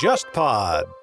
[0.00, 0.99] JustPod。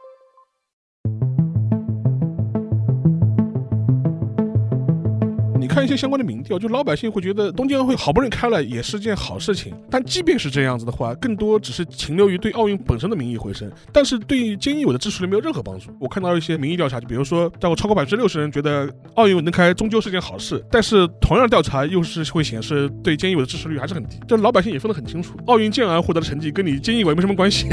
[5.77, 9.75] 看一些相关的民调，就老百姓会觉得东京奥运会好不容易开了，也是件好事情。
[9.91, 15.91] 但即便是这样子的话，更多只是停留于对奥运本身的民意回声，但是对菅义伟的支持率没有任何帮助。
[15.99, 24.17] 我看到一些民意调查，就比如说，在我超过百分之六十人觉得奥运能开终究是件好事，但是同样调查又是会显示对菅义伟的支持率还是很低。
[24.27, 27.67] 这老百姓也分得很清楚，奥运健儿获得的成绩跟你菅义伟没什么关系。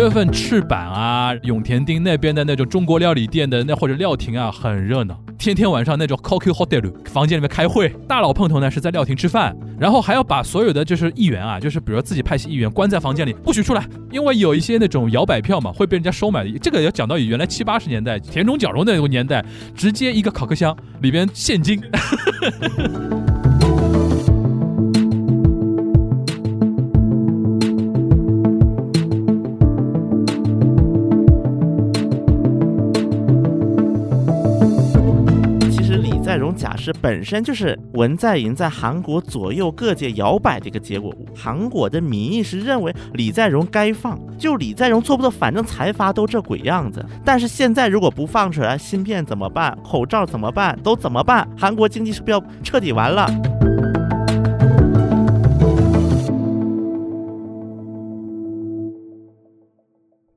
[0.00, 5.14] 月份赤坂啊、永田町那边的那种中国料理店的那或者料亭啊，很热闹。
[5.36, 16.58] 天天晚上那种 Coco Hotel 房间里面开会，大佬碰头呢是在料亭吃饭，然后还要把所有的就是议员啊，就是比如自己派系议员关在房间里不许出来，因为有一些那种摇摆票嘛会被人家收买的。
[16.60, 21.78] 这个要讲到原来七八十年代田中角荣那个年代，直接一个烤壳箱里边现金。
[36.60, 41.10] 假释本身就是文在寅在韩国左右各界摇摆的一个结果。
[41.34, 47.02] 韩国的民意是认为李在镕该放，就李在镕做不做，反正财阀都这鬼样子。
[47.24, 49.74] 但是现在如果不放出来，芯片怎么办？
[49.82, 50.78] 口罩怎么办？
[50.82, 51.48] 都怎么办？
[51.56, 53.26] 韩国经济是不是要彻底完了？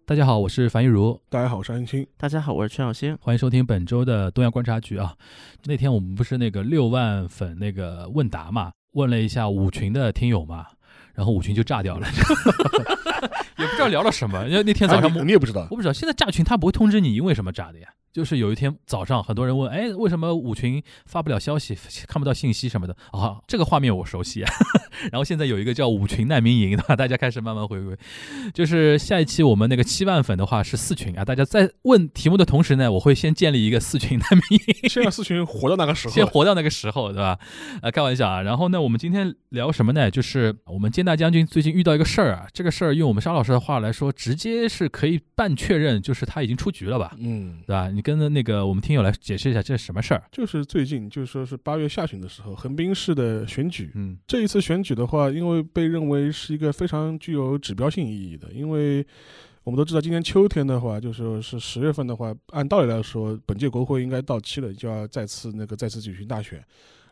[0.06, 2.06] 大家好，我是樊玉茹，大家好，我是安青。
[2.18, 3.18] 大家好，我是陈小星。
[3.22, 5.16] 欢迎收听本周的东亚观察局啊。
[5.64, 10.68] 那天我们不是那个六万粉那个问答嘛，问了一下五群的听友嘛，
[11.14, 12.08] 然后五群就炸掉了，
[13.58, 14.46] 也不知道聊了什么。
[14.50, 17.88] 因为那天早上啊你你也不知道我不知道，现在炸群他不会通知你因为什么炸的呀？
[18.14, 21.76] 就是有一天早上，很多人问，哎，为什么五群发不了消息，
[22.08, 22.96] 看不到信息什么的？
[23.12, 24.44] 啊，这个画面我熟悉。
[24.44, 24.54] 啊
[25.12, 27.98] 然后现在有一个叫五群难民营的，大家开始慢慢回归。
[28.54, 34.90] 就是下一期我们那个七万粉的话是四群啊，大家在问题目的同时呢，我会先建立一个四群难民营。
[34.90, 37.40] 先让四群活到那个时候，先活到那个时候，对吧？
[37.82, 38.44] 呃，开玩笑啊。
[38.44, 40.12] 然后呢，我们今天聊什么呢？
[40.12, 47.16] 就是我们菅大将军最近遇到一个事儿啊，这个事儿用我们沙老师的话来说，直接是可以半确认，就是他已经出局了吧？
[47.20, 47.90] 嗯，对吧？
[47.90, 50.24] 你跟那个我们听友来解释一下这是什么事儿？
[50.32, 53.92] 就是最近，就是说是八月下旬的时候，横滨市的选举。
[53.96, 59.04] 嗯这一次选举的话，因为被认为是一个非常具有指标性意义的，因为
[59.64, 66.62] 我们都知道，今年秋天的话，就说是十月份的话，按道理来说，本届国会应该到期了，就要再次那个再次举行大选。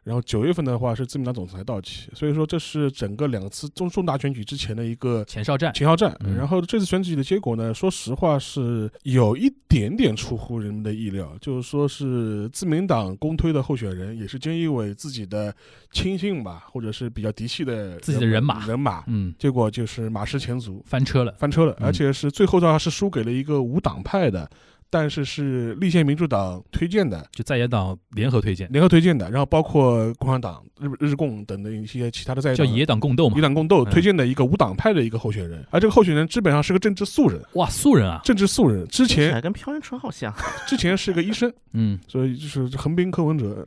[0.04, 5.72] 然后九月份的话是自民党总裁到期，所以说这是整个两次重重大选举之前的一个前哨战。
[5.74, 6.16] 前哨战。
[6.22, 15.54] 嗯然后这次选举的结果呢，说实话是有一点点出乎人们的意料，就是说是自民党公推的候选人，也是菅义伟自己的
[15.92, 19.04] 亲信吧，或者是比较嫡系的自己的人马人马。
[19.06, 21.32] 嗯，结果就是马失前卒，翻车了。
[21.38, 24.50] 翻车了，嗯而且是最后的话是输给了一个无党派的，
[24.92, 33.42] 但是是立宪民主党推荐的，就在野党联合推荐，联合推荐的，然后包括共产党、日日共等的一些其他的在野党叫野党共斗嘛野。
[33.42, 38.22] 党共斗嗯推荐的一个无党派的一个候选人，而这个候选人基本上是个政治素人，哇，素人啊！
[38.24, 40.34] 政治素人，之前来跟朴元淳好像。
[40.68, 43.66] 之前是个医生， 嗯，所以就是横滨柯文哲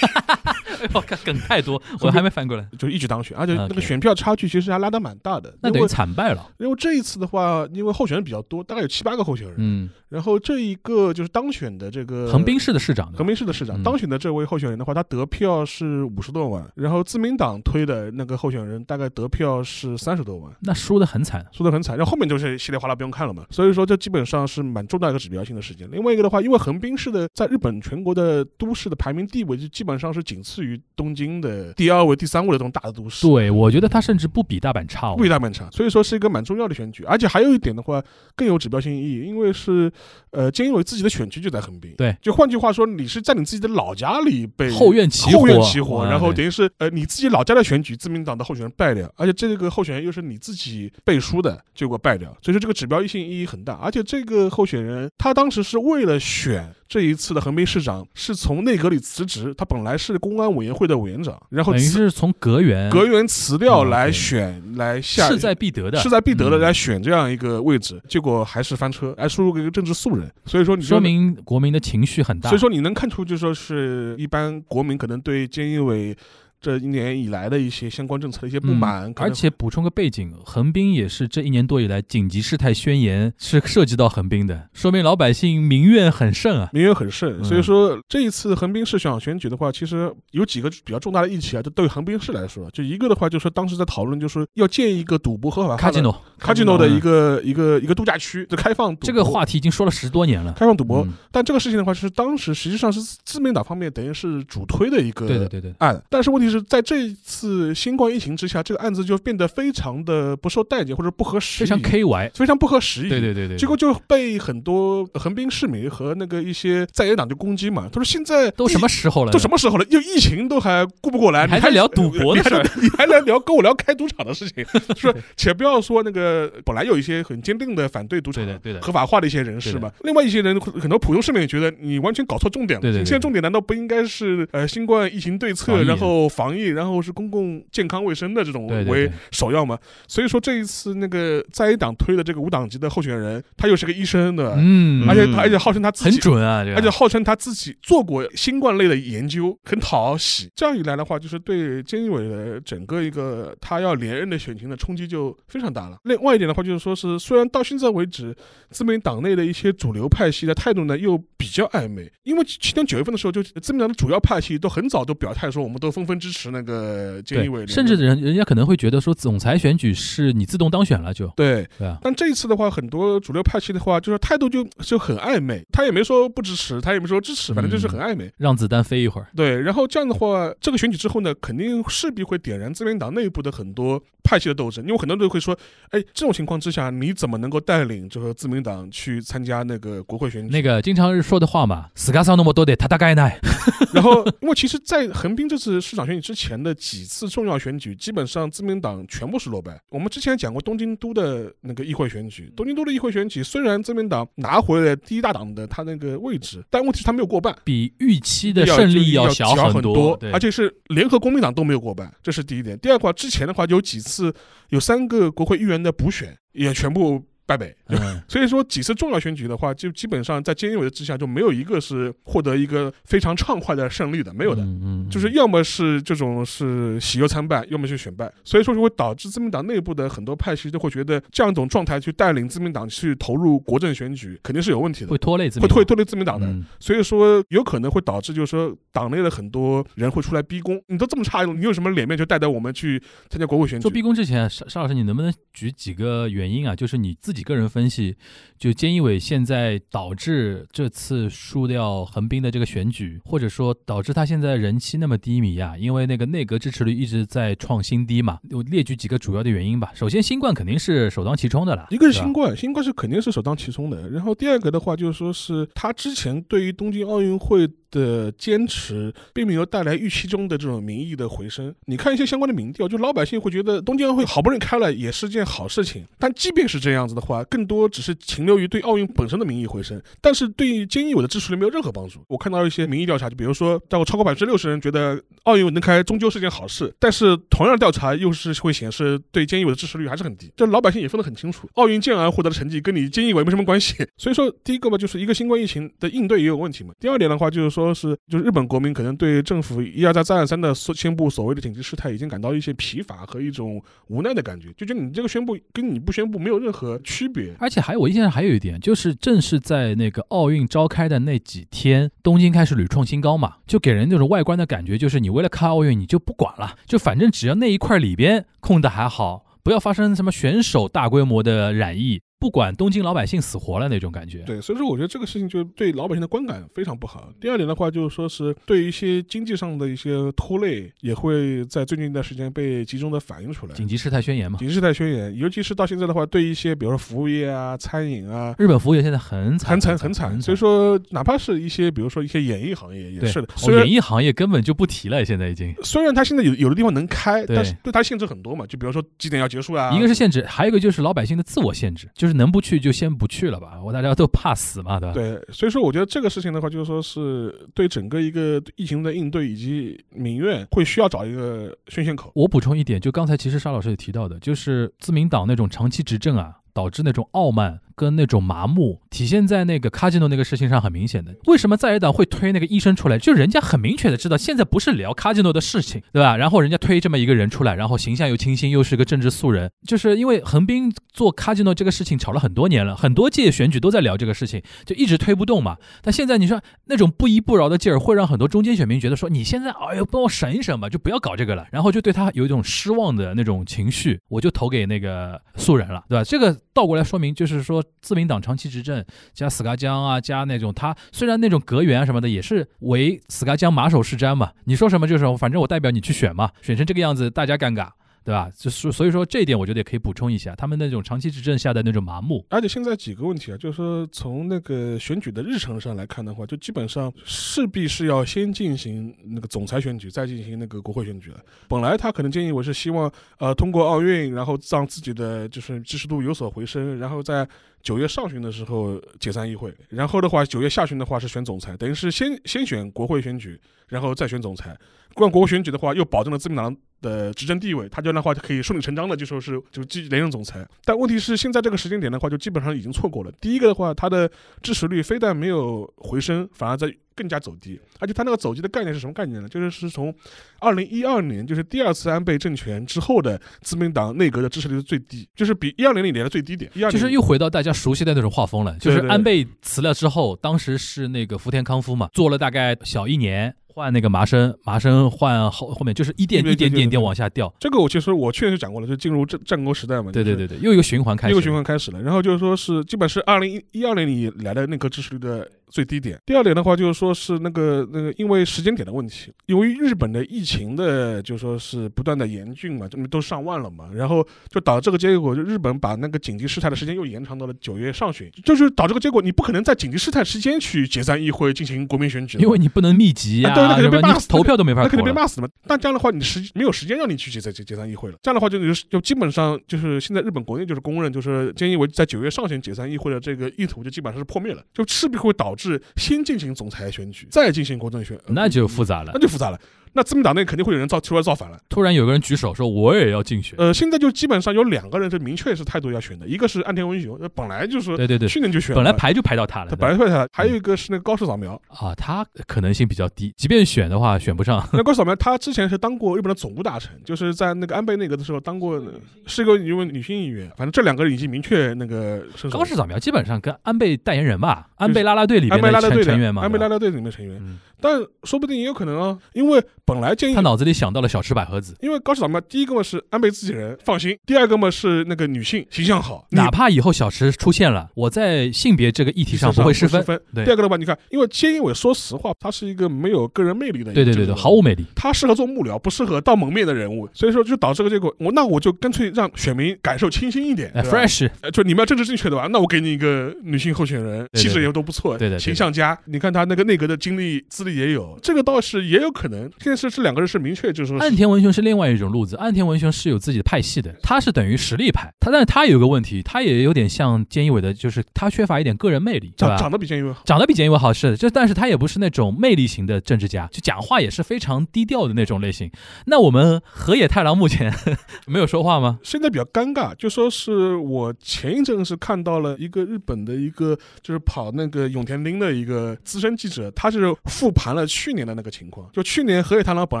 [0.84, 2.66] 哎呦，看梗太多， 我还没翻过来。
[2.78, 5.54] 就一直当选，而且那个选票差距其实还拉得蛮大的。
[5.62, 6.50] 那等于惨败了。
[6.58, 20.52] 因为这一次的话，因为候选人比较多，大概有七八个候选人，嗯，然后这一个就是当选的这个横滨市的市长横滨市的市长、嗯当选的这位候选人的话，他得票是五十多万，然后自民党推的那个候选人大概得票是三十多万。
[20.60, 21.46] 那输的很惨。
[21.52, 25.88] 输得很惨，然后后面就是稀里哗啦不用看了嘛，所以说这基本上是蛮重大一个指标性的事件。
[25.92, 30.65] 另外一个的话，因为横滨市的在日本全国的都市的排名地位，就基本上是仅次于
[30.96, 35.22] 东京的第二位、第三位的这种大的都市，对，我觉得他甚至不比大阪差哦不。
[35.22, 37.04] 比大阪差，所以说是一个蛮重要的选举。
[37.04, 38.02] 而且还有一点的话，
[38.34, 39.92] 更有指标性意义，因为是
[40.30, 53.74] 呃，菅义伟自己的选区就在横滨，对，就换句话说，你是在你自己的老家里被后院起火，后院起火，然后等于是呃你自己老家的选举，自民党的候选人败掉，而且这个候选人又是你自己背书的，结果败掉，所以说这个指标性意义很大。
[53.74, 66.60] 而且这个候选人他当时是为了选这一次的横滨市长，是从内阁里辞职，他本来是公安委员会的委员长，然后等于是从阁员阁员辞掉嗯来对选来下势在必得的，势在必得的嗯。
[66.60, 72.48] 来选这样一个位置，结果还是翻车，还输入给一个政治素人，所以说你说明国民的情绪很大。
[72.48, 76.16] 所以说你能看出，就说是一般国民可能对菅义伟
[76.60, 86.68] 这一年以来的一些相关政策的一些不满，嗯而且补充个背景，横滨也是这一年多以来紧急事态宣言是涉及到横滨的，说明老百姓民怨很盛啊。
[86.72, 100.52] 民怨很盛，嗯所以说这一次横滨市长选举的话，其实有几个比较重大的议题啊，就对于横滨市来说，就一个的话就是当时在讨论，就是要建一个赌博合法卡基诺，卡基诺的嗯一个一个一个度假区，就开放这个话题已经说了十多年了。
[100.54, 112.30] 开放赌博，嗯但这个事情的话，是当时实际上是自民党方面等于是主推的一个对对对对，案，但是问题是在这一次新冠疫情之下，这个案子就变得非常的不受待见或者不合时宜，非常 KY。
[112.34, 113.08] 非常不合时宜。
[113.08, 119.32] 对对对对，结果就被很多横滨市民和那个一些在野党就攻击嘛，他说现在都什么时候了？
[119.32, 119.84] 都什么时候了？
[119.90, 122.62] 又疫情都还顾不过来，你还在聊赌博的事儿？
[122.80, 124.64] 你还来聊跟我聊开赌场的事情？
[124.96, 132.82] 说且不要说那个本来有一些很坚定的反对赌场的合法化的一些人士嘛，另外一些人很多普通市民也觉得你完全搞错重点了。
[132.82, 139.78] 对对对现在重点难道不应该是呃新冠疫情对策，然后防疫，然后是公共健康卫生的这种为对对对首要嘛？
[140.06, 150.50] 所以说这一次那个在野党推的这个无党籍的候选人，他又是个医生的，嗯，而且嗯他而且号称他自己很准啊，而且号称他自己做过新冠类的研究，很讨喜。
[150.54, 155.96] 这样一来的话，就是对监义伟的整个一个他要连任的选情的冲击就非常大了。
[156.04, 158.36] 另外一点的话，就是说是虽然到现在为止，
[158.70, 171.66] 自民党内的一些主流派系的态度呢又比较暧昧，因为去年九月份的时候，就自民党的主要派系都很早都表态说，我们都纷纷支持那个菅义伟连任，对，甚至人人家可能会觉得说，总裁选举是你自动当选了就，对。
[171.78, 178.30] 对啊，但这一次的话，很多主流派系的话，就是态度就就很暧昧，他也没说不支持，他也没说支持，反正就是很暧昧。
[178.36, 179.28] 让子弹飞一会儿。
[179.34, 185.56] 对，然后这样的话，这个选举之后呢，肯定势必会点燃自民党内部的很多派系的斗争，因为很多人都会说，
[185.90, 190.50] 哎，这种情况之下，你怎么能够带领这个自民党去参加那个国会选举？
[190.50, 193.30] 那个经常是说的话嘛，死嘎桑那么多的他大概呢，
[193.94, 199.80] 然后，因为其实，在横滨这次市长选举之前的几次重要选举，基本上自民党全部是落败。
[199.90, 207.56] 我们之前讲过东京都的那个议会选举，东京都的议会选举虽然自民党拿回了第一大党的他那个位置，但问题是他没有过半。
[207.64, 212.78] 比预期的胜利要小很多，对而且是联合国民党都没有过半，这是第一点。
[212.78, 214.34] 第二个话，之前的话有几次
[214.70, 224.62] 有三个国会议员的补选也全部败北，嗯，所以说几次重要选举的话，就基本上在菅义伟的之下就没有一个是获得一个非常畅快的胜利的，没有的。
[224.62, 236.46] 嗯嗯，就是要么是这种是喜忧参半，要么是选败，所以说就会导致自民党内部的很多派系都会觉得这样一种状态去带领自民党去投入国政选举，肯定是有问题的会，拖累自民党会拖拖累自民党的。
[236.46, 240.80] 嗯所以说有可能会导致，就是说党内的很多人会出来逼宫。
[240.88, 243.82] 你都这么差，你有什么脸面就带着我们去参加国会选举？
[243.82, 246.74] 做逼宫之前，沙沙老师，你能不能举几个原因啊？
[246.74, 248.16] 就是你自己个人分析，
[248.58, 255.76] 就菅义伟现在导致这次输掉横滨的这个选举，或者说导致他现在人气那么低迷啊？
[255.76, 258.38] 因为那个内阁支持率一直在创新低嘛。
[258.50, 259.90] 我列举几个主要的原因吧。
[259.94, 264.08] 首先，新冠肯定是首当其冲的啦，一个是新冠，新冠是肯定是首当其冲的。
[264.10, 271.74] 然后第二个的话，就是说是他之前对于东京奥运会的坚持，并没有带来预期中的这种民意的回升。
[271.86, 276.04] 你看一些相关的民调，就老百姓会觉得东京奥运会好不容易开了，也是件好事情。
[276.18, 282.20] 但即便是这样子的话，更多只是停留于对奥运本身的民意回升，但是对于菅义伟的支持率没有任何帮助。
[282.28, 290.52] 我看到一些民意调查，就比如说，大概超过百分之六十人觉得奥运能开终究是件好事，但是同样调查又是会显示对菅义伟的支持率还是很低。
[290.56, 293.94] 这老百姓也分得很清楚，奥运健儿获得的成绩跟你菅义伟没什么关系。
[294.16, 296.92] 所以说，第一个嘛，就是一个新冠疫情的应对也有问题嘛。
[296.98, 307.54] 第二点的话，就是说是，就是日本国民可能对政府一而再再而三的宣布所谓的紧急事态，已经感到一些疲乏和一种无奈的感觉，就觉得你这个宣布跟你不宣布没有任何区别。
[307.58, 324.40] 而且还我印象还有一点，就是正是在那个奥运召开的那几天，东京开始屡创新高嘛，就给人那种外观的感觉，就是你为了看奥运，你就不管了，就反正只要那一块里边控的还好，不要发生什么选手大规模的染疫，不管东京老百姓死活了那种感觉。
[324.40, 327.32] 对，所以说我觉得这个事情就对老百姓的观感非常不好。
[327.40, 333.74] 第二点的话，就是说是对一些经济上的一些拖累，也会在最近一段时间被集中的反映出来。
[333.74, 340.42] 紧急事态宣言嘛，紧急事态宣言，尤其是到现在的话，对一些比如说服务业啊、餐饮啊，日本服务业现在很惨，很惨很很惨。
[340.42, 345.74] 所以说，哪怕是一些比如说一些演艺行业也是的，演艺行业根本就不提了，现在已经。
[345.82, 355.12] 虽然它现在有有的地方能开，但是对它限制很多嘛，就比如说几点要结束啊，一个是限制，还有一个就是老百姓的自我限制，就是能不去就先不去了吧，我大家都怕死嘛，对吧？
[355.14, 362.32] 对，所以说我觉得这个事情的话，就是说是对整个一个疫情的应对以及民怨，会需要找一个宣泄口。
[362.34, 371.34] 我补充一点，就刚才其实沙老师也提到的，就是自民党那种长期执政啊，导致那种傲慢，跟那种麻木，体现在那个卡基诺那个事情上很明显的。
[371.46, 373.18] 为什么在野党会推那个医生出来？
[373.18, 376.36] 就人家很明确的知道，现在不是聊卡基诺的事情，对吧？
[376.36, 385.78] 然后人家推这么一个人出来，然后形象又清新，又是个政治素人，就是因为横滨做卡基诺这个事情吵了很多年了，很多届选举都在聊这个事情，就一直推不动嘛。
[386.02, 396.24] 但现在你说那种不依不饶的劲儿，会让很多中间选民觉得说，你现在哎呦帮我省一省吧，就不要搞这个了，然后就对他有一种失望的那种情绪，我就投给那个素人了，对吧？
[396.24, 407.88] 这个倒过来说明，就是说自民党长期执政，加死嘎江啊，加那种他虽然那种阁员啊什么的也是为死嘎江马首是瞻嘛，你说什么就是反正我代表你去选嘛，选成这个样子大家尴尬。
[408.26, 408.50] 对吧？
[408.58, 412.44] 就是所以说这一点，我觉得也可以补充一下，他们那种长期执政下的那种麻木。
[412.50, 421.38] 而且现在几个问题啊，就是说从那个选举的日程上来看的话，就基本上势必是要先进行那个总裁选举，再进行那个国会选举了。
[421.68, 427.48] 本来他可能建议我是希望呃通过奥运，然后让自己的就是支持度有所回升，然后在
[427.86, 434.76] 九月上旬的时候解散议会，然后的话九月下旬的话是选总裁，等于是先先选国会选举，然后再选总裁。
[435.14, 440.66] 关国会选举的话，又保证了自民党的执政地位，他这样的话就可以顺理成章的就说是就继连任总裁。
[440.84, 443.30] 但问题是现在这个时间点的话，就基本上已经错过了。
[443.40, 444.28] 第一个的话，他的
[444.60, 447.80] 支持率非但没有回升，反而在更加走低。
[447.98, 449.48] 而且它那个走低的概念是什么概念呢？
[449.48, 450.14] 就是是从
[450.60, 456.70] 二零一二年，就是第二次安倍政权之后的自民党内阁的支持率是最低，就是比一二年里年的最低点。
[456.90, 463.56] 就是又回到大家熟悉的那种画风了，就是安倍辞了之后，当时是那个福田康夫嘛，做了大概小一年。
[463.68, 470.10] 换那个麻生，麻生换后后面就是一点一点点点往下掉，这个我其实我确实讲过了，就进入战战国时代嘛。
[470.10, 472.00] 对对对对，又一个循环开始，又一个循环开始了。
[472.00, 476.20] 然后就是说是基本是二零一一二年以来的那个支持率的最低点。
[476.26, 494.96] 第二点的话，就是说是那个那个因为时间点的问题，由于日本的疫情的就说是不断的严峻嘛，这么都上万了嘛，然后就导致这个结果，就日本把那个紧急事态的时间又延长到了九月上旬，就是导致这个结果，你不可能在紧急事态期间去解散议会进行国民选举，因为你不能密集呀、啊对那肯定被骂死投票都没法那肯。
[494.96, 495.48] 定被骂死嘛。
[495.64, 498.18] 那这样的话，你时没有时间让你去解散解解散议会了。
[498.22, 509.18] 这样的话就，就就基本上就是现在日本国内就是公认，就是菅义伟在九月上旬解散议会的这个意图就基本上是破灭了，就势必会导致先进行总裁选举，再进行国政选，呃那就复杂了那。
[509.18, 509.58] 就复杂了。
[509.96, 511.58] 那自民党内肯定会有人造出来造反了。
[511.70, 519.70] 突然有个人举手说我也要竞选，呃，现在就基本上有两个人是明确是态度要选的，一个是岸田文雄，呃本来就是对对对，去年就选了，本来排就排到他了。
[519.70, 521.60] 他本来退下来，还有一个是那个高市早苗。
[521.68, 524.62] 啊，他可能性比较低，即便选的话选不上。
[524.74, 528.82] 那高市早苗他之前是当过日本的总务大臣，就是在那个安倍内阁的时候当过，
[529.26, 530.50] 是个一位女性议员。
[530.56, 540.40] 反正这两个人已经明确那个身手高市早苗基本上跟安倍代言人吧，安倍拉拉队里安边的成成员嘛，安倍拉拉队里面成员，嗯，但说不定也有可能啊，因为本来建议他。
[540.40, 550.02] 脑子里想到了小池百合子，因为高市长嘛，第一个嘛是安倍自己人，放心；第二个嘛是那个女性形象好，哪怕以后小池出现了，我在性别这个议题上不会失分。
[550.02, 550.20] 分。
[550.34, 554.84] 对第二个的话，你看，因为菅义伟说实话，他是一个没有个人魅力的对对对对，毫无魅力。
[554.94, 558.14] 他适合做幕僚，不适合当蒙面的人物，所以说就导致这个结果。
[558.18, 562.48] 我那我就干脆让选民感受清新一点，哎，fresh，呃就你们要政治正确的吧？
[562.50, 565.98] 那我给你一个女性候选人，气质也都不错，对对对形象佳。
[566.06, 569.50] 你看他那个内阁的经历资历也有，这个倒是也有可能。
[569.60, 580.22] 现在是这两个人是明确就是说是岸田文雄是另外一种路子，岸田文雄是有自己的派系的，他是等于实力派，他但是他有个问题，他也有点像菅义伟的，就是他缺乏一点个人魅力，长长得比菅义伟好。
[580.24, 585.70] 长得比菅义伟好是的，就但是他也不是那种魅力型的政治家，就讲话也是非常低调的那种类型。
[586.06, 587.72] 那我们河野太郎目前
[588.26, 588.98] 没有说话吗？
[589.02, 598.88] 现在比较尴尬，就说是我前一阵是看到了一个日本的一个就是跑那个永田町的一个资深记者，他是复盘了去年的那个情况。
[598.92, 600.00] 就去年河野太郎本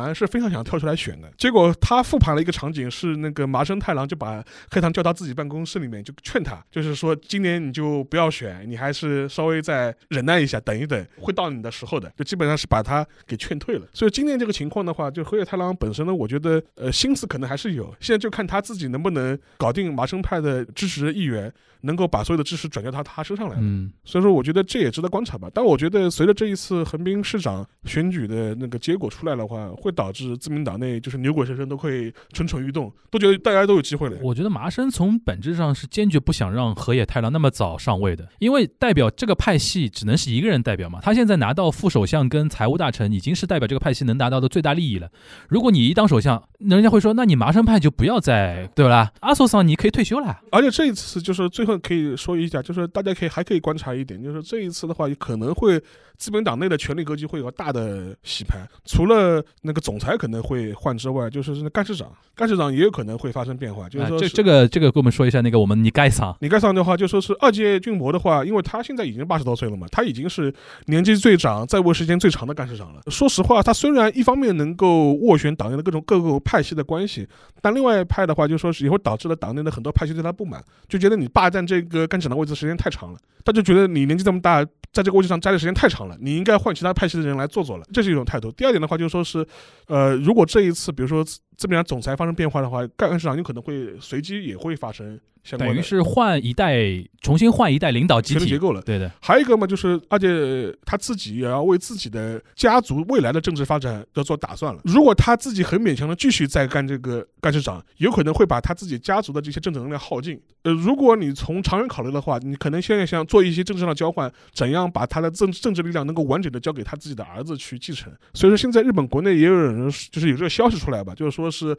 [0.00, 12.12] 来是非常想跳出来选的，结果他复盘了一个场景是那个麻生太郎就把黑糖叫到自己办公室里面，就劝他，就是说今年你就不要选，你还是稍微再忍耐一下，等一等，会到你的时候的。
[12.16, 13.86] 就基本上是把他给劝退了。
[13.92, 21.52] 所以今年这个情况的话，就河野太郎本身呢，我觉得呃心思可能还是有，现在就看他自己能不能搞定麻生派的支持议员，
[21.86, 23.56] 能够把所有的支持转交到他身上来。
[23.58, 25.48] 嗯，所以说，我觉得这也值得观察吧。
[25.54, 34.18] 但我觉得，随着这一次横滨市长选举的那个结果出来的话，会导致自民党内就是牛鬼蛇神都会蠢蠢欲动，都觉得大家都有机会了。
[34.22, 40.98] 我觉得麻生从本质上是坚决不想让河野太郎那么早上位的，因为代表这个派系只能是一个人代表嘛。
[41.02, 45.08] 他现在拿到副首相跟财务大臣，已经是代表这个派系能达到的最大利益了。
[45.48, 49.12] 如果你一当首相，人家会说，那你麻生派就不要再对吧？
[49.20, 50.40] 阿索桑你可以退休了。
[50.50, 55.80] 而且这一次就是最后可以说一下，就是大家可以还可以观察一点，就是这一次的话，可能会
[56.16, 58.58] 自民党内的权力格局会有个大的洗牌。
[58.84, 70.52] 除了了那个总裁可能会换之外，就是那干事长，干事长也有可能会发生变化，就是说这这个这个给我们说一下那个我们你盖桑你盖桑的话，就说是二届俊博的话，因为他现在已经八十多岁了嘛，他已经是
[70.86, 73.00] 年纪最长、在位时间最长的干事长了。
[73.06, 77.26] 说实话，他虽然一方面能够斡旋党内的各种各个派系的关系，
[77.62, 88.52] 但另外一派的话，就说是也会导致了党内的很多派系对他不满，就觉得你霸占这个干事长的位置时间太长了，他就觉得你年纪这么大，在这个位置上待的时间太长了，你应该换其他派系的人来做做了，这是一种态度。
[88.52, 89.46] 第二点的话，就是说是，
[89.86, 91.24] 呃，如果这一次比如说
[91.56, 96.76] 这边总裁发生变化的话，干事长有可能会随机也会发生相关的等于是换一代，
[97.22, 98.46] 重新换一代领导集体。
[98.46, 98.82] 结构了。
[98.82, 104.80] 对的，还有一个嘛，就是而且他自己也要为自己的家族未来的政治发展要做打算了。
[104.84, 110.40] 如果他自己很勉强的继续再干这个干事长，有可能会把他自己家族的这些政治能量耗尽。
[110.62, 118.12] 呃，如果你从长远考虑的话，你可能现在想做一些政治上的交换，怎样把他的政政治力量能够完整的交给他自己的儿子去继承。
[118.34, 121.76] 所以说，现在日本国内也有人就是有这个消息出来吧，就是说是。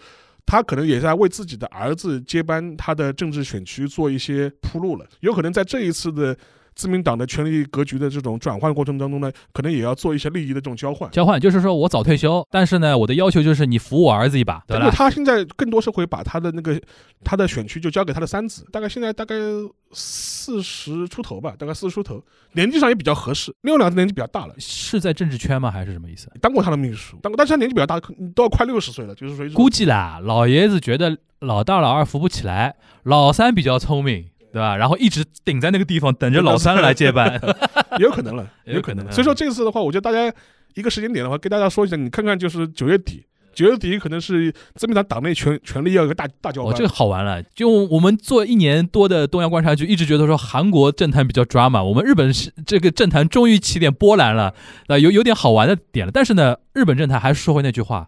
[0.47, 6.35] 他可能也在为自己的儿子接班他的政治选区做一些铺路了，有可能在这一次的
[6.77, 11.09] 自民党的权力格局的这种转换过程当中呢，可能也要做一些利益的这种交换。
[11.09, 14.91] 交换就是说我早退休，但是呢，我的要求就是你扶我儿子一把，对吧？
[14.91, 16.79] 他现在更多是会把他的那个
[17.23, 19.33] 他的选区就交给他的三子，大概现在大概
[19.91, 23.51] 四十出头吧，大概四十出头，年纪上也比较合适。
[23.61, 25.71] 另外两个年纪比较大了，是在政治圈吗？
[25.71, 26.31] 还是什么意思？
[26.39, 27.99] 当过他的秘书，当过，但是他年纪比较大，
[28.35, 34.25] 都要快六十岁了，就是属于这种估计啦，老爷子觉得老大老二扶不起来，老三比较聪明，
[34.57, 34.75] 对吧？
[34.75, 37.39] 然后一直顶在那个地方，等着老三来接班。
[37.99, 40.35] 也有可能了， 也有可能所以说这次的话，我觉得大家
[40.73, 43.23] 一个时间点的话，跟大家说一下，你看看就是九月底。
[43.53, 46.75] 九月底可能是自民党党内权权力要有一个大大交哦，换。
[46.75, 47.41] 这个好玩了。
[47.55, 54.53] 就我们做一年多的东亚观察局，一直觉得说韩国政坛比较 drama，我们日本是这个政坛终于起点波澜了，
[54.85, 56.11] 啊，有有点好玩的点了。
[56.11, 58.07] 但是呢，日本政坛还是说回那句话，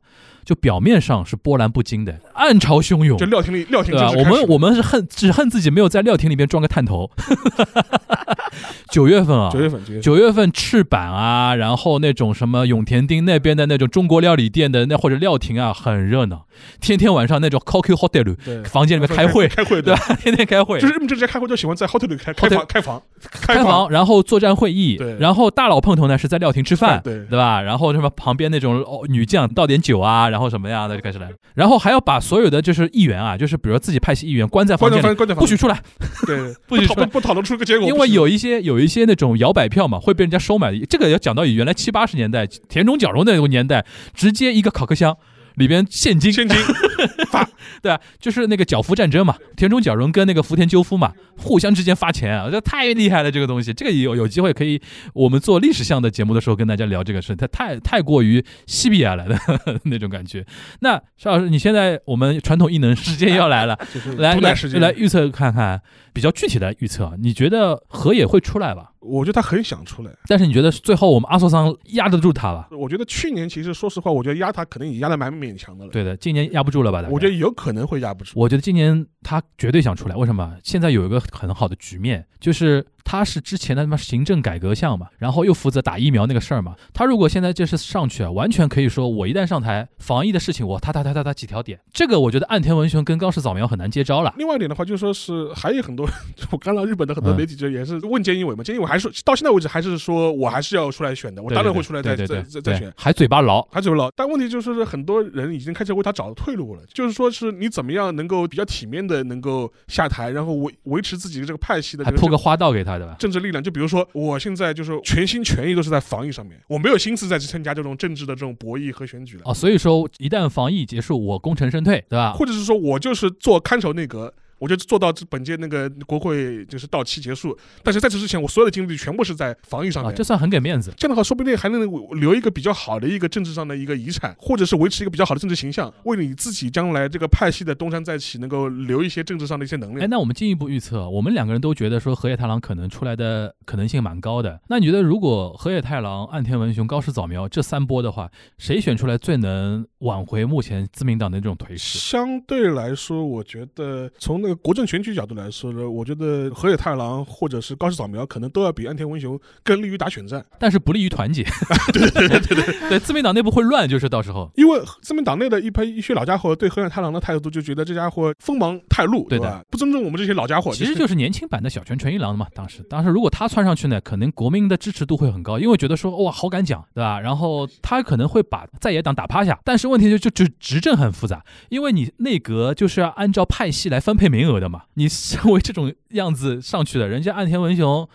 [0.50, 3.26] 就表面上是波澜不惊的，暗潮汹涌就。
[3.28, 4.08] 料亭里料亭对吧？
[4.12, 7.08] 正式开始我们我们是恨只恨自己没有在料亭里面装个探头。
[8.90, 16.48] 九月份啊，九月份九月份赤坂啊，然后那种什么永田町那边的那种中国料理店的那或者料亭啊，很热闹，
[16.82, 20.02] 天天晚上那种 Cocky Hotel 对房间里面开会，开会对吧？
[20.20, 27.62] 天天开会，就是日本政治家开会就喜欢在 hotel 里开开房开房开房，然后作战会议对，然后大佬碰头呢是在料亭吃饭，对对吧？
[27.62, 35.82] 然后什么旁边那种哦女将倒点酒啊，然后什么呀的就开始来，然后还要把所有的就是议员啊，就是比如说自己派系议员关在房间里，关在房关在房不许出来，
[36.28, 40.86] 对 不许出来讨不不讨论出个结果，因为有一些有一些那种摇摆票嘛，会被人家收买的。
[40.86, 45.18] 这个要讲到原来七八十年代田中角荣那个年代，直接一个考克箱
[45.60, 46.58] 里边现金，现金
[47.30, 47.48] 发
[47.82, 53.72] 对啊，就是那个角福战争嘛，田中角荣跟那个福田赳夫嘛，互相之间发钱啊，这太厉害了这个东西。
[53.72, 54.82] 这个有有机会可以
[55.14, 59.38] 我们做历史项的节目的时候跟大家聊这个事，它太太过于西比亚来的
[59.86, 60.46] 那种感觉。
[60.80, 63.78] 那邵老师，你现在我们传统异能时间要来了。
[64.18, 64.36] 来
[64.80, 65.82] 来预测看看，
[66.20, 68.92] 比较具体的预测啊，你觉得河野会出来吧？
[69.00, 70.12] 我觉得他很想出来。
[70.28, 72.68] 但是你觉得最后我们阿索桑压得住他吧？
[72.72, 77.08] 我觉得去年其实说实话，我觉得压他可能已经压得蛮勉强的了。，对的，今年压不住了吧？
[77.10, 78.34] 我觉得，有可能会压不住。
[78.36, 80.16] 我觉得今年他绝对想出来。
[80.18, 80.54] 为什么？
[80.62, 86.76] 现在有一个很好的局面，就是他是之前的他妈行政改革项嘛，然后又负责打疫苗那个事儿嘛。
[86.94, 94.34] 他如果现在这是上去啊，完全可以说我一旦上台，防疫的事情我他他他他他几条点，这个我觉得岸田文雄跟高市早苗很难接招了。
[94.38, 96.08] 另外一点的话，就是说是还有很多，
[96.52, 102.94] 我看到日本的很多嗯媒体就也是问菅义伟嘛，菅义伟还是到现在为止还是说我还是要出来选的，我当然会出来再再再再选。
[102.96, 103.62] 还嘴巴牢。
[103.72, 113.16] 还嘴巴牢，但问题就是说很多人已经开始为他找退路了，就是说是你怎么样能够比较体面的能够下台，然后维维持自己的这个派系的这个还铺个花道给他，对吧？
[113.20, 113.64] 政治力量。
[113.64, 119.44] 就比如说我现在就是全心全意都是在防疫上面，我没有心思再去参加这种政治的这种博弈和选举了。
[119.46, 122.34] 哦，所以说一旦防疫结束，我功成身退，对吧？
[122.34, 130.16] 或者是说我就是做看守内阁，我就做到这本届那个国会就是到期结束，但是在此之前，我所有的精力全部是在防御上啊，面。
[130.16, 130.94] 这算很给面子。
[130.98, 131.82] 这样的话，说不定还能
[132.20, 144.60] 留一个比较好的一个政治上的一个遗产，或者是维持一个比较好的政治形象，为你自己将来这个派系的东山再起能够留一些政治上的一些能哎，那我们进一步预测，我们两个人都觉得说河野太郎可能出来的可能性蛮高的。
[144.68, 151.98] 那你觉得如果河野太郎、岸田文雄、高市早苗这三波的话，谁选出来最能挽回目前自民党的这种颓势？
[152.00, 161.44] 相对来说，我觉得从那个国政选举角度来说呢，我觉得河野太郎或者是高市早苗可能都要比安田文雄更利于打选战，但是不利于团结。
[161.94, 164.52] 对对对对对，对自民党内部会乱，就是到时候。
[164.56, 169.62] 因为自民党内的一批一些老家伙对河野太郎的态度就觉得这家伙锋芒太露，对的吧？
[169.70, 172.48] 不尊重我们这些老家伙，其实就是年轻版的小泉纯一郎嘛。
[172.54, 177.20] 当时，当时如果他窜上去呢，可能国民的支持度会很高，因为觉得说哇好敢讲，对吧？
[177.20, 179.60] 然后他可能会把在野党打趴下。
[179.64, 184.84] 但是问题就就就执政很复杂，因为你内阁就是要按照派系来分配名额的嘛。
[184.94, 188.08] 你 身为这种样子上去的，人家岸田文雄，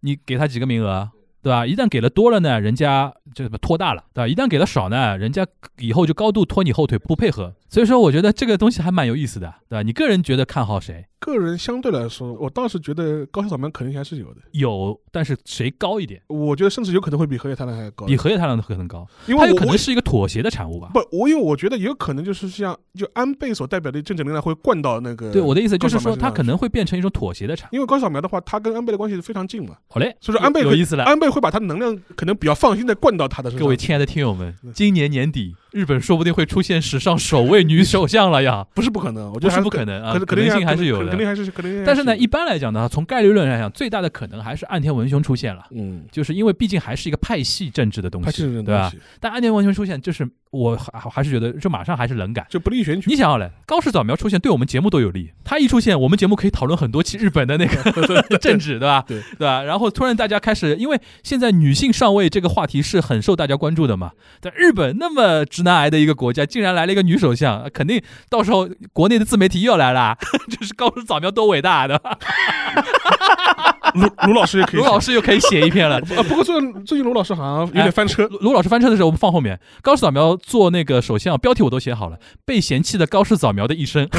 [0.00, 1.10] 你给他几个名额？
[1.42, 1.66] 对吧？
[1.66, 4.28] 一旦给了多了呢，人家就拖大了，对吧？
[4.28, 5.46] 一旦给了少呢，人家
[5.78, 7.54] 以后就高度拖你后腿，不配合。
[7.70, 9.82] 所以说，我觉得这个东西还蛮有意思的，对吧？
[9.84, 11.06] 你个人觉得看好谁？
[11.20, 16.20] 个人相对来说，我倒是觉得高市早苗肯定还是有的，有，但是谁高一点？
[16.26, 20.90] 我觉得甚至有可能会比荷叶太郎还高，比荷叶太郎的可能高，因为我它有可能是一个妥协的产物吧？
[20.92, 25.30] 不，我因为我觉得也有可能就是像就安倍所代表的政治能量会灌到那个。
[25.30, 27.74] 对，我的意思就是说，它可能会变成一种妥协的产物。
[27.74, 31.04] 因为高市早苗的话，他跟安倍的关系是非常近嘛，好嘞，所以说安倍有意思了。
[31.04, 33.64] 安倍会把他的能量可能比较放心的灌到他的身上。
[33.64, 38.66] 各位亲爱的听友们，今年年底，日本说不定会出现史上首位女首相了呀！
[38.74, 41.08] 不是不可能，我觉得是不可能啊，可可能性还是有的。
[41.10, 41.84] 肯定还是肯定。
[41.84, 48.92] 但是呢，一般来讲呢，从概率论来讲，最大的可能还是岸田文雄出现了，嗯，就是因为毕竟还是一个派系政治的东西，对吧？？
[49.20, 52.44] 但岸田文雄出现，就是我还还是觉得，这马上还是冷感。
[52.50, 53.08] 就不利于选举。
[53.08, 55.32] 你想好了，高市早苗出现对我们节目都有利。
[55.44, 59.04] 他一出现，我们节目可以讨论很多期日本的那个 政治，对吧？
[59.06, 59.62] 对对吧？
[59.62, 64.10] 然后突然大家开始，因为现在女性上位这个话题是很受大家关注的嘛。
[64.40, 70.16] 在日本那么直男癌的一个国家，竟然来了一个女首相，肯定到时候国内的自媒体又要来了，
[70.50, 72.00] 就是高市早苗多伟大的，
[73.94, 74.86] 卢卢老师也可以卢。
[74.86, 75.96] 老师又可以写一篇了。
[76.16, 78.26] 啊，不过最近最近卢老师好像有点翻车。
[78.28, 79.58] 卢卢老师翻车的时候，我们放后面。
[79.82, 84.08] 高市早苗做那个首先啊，标题我都写好了，被嫌弃的高市早苗的一生。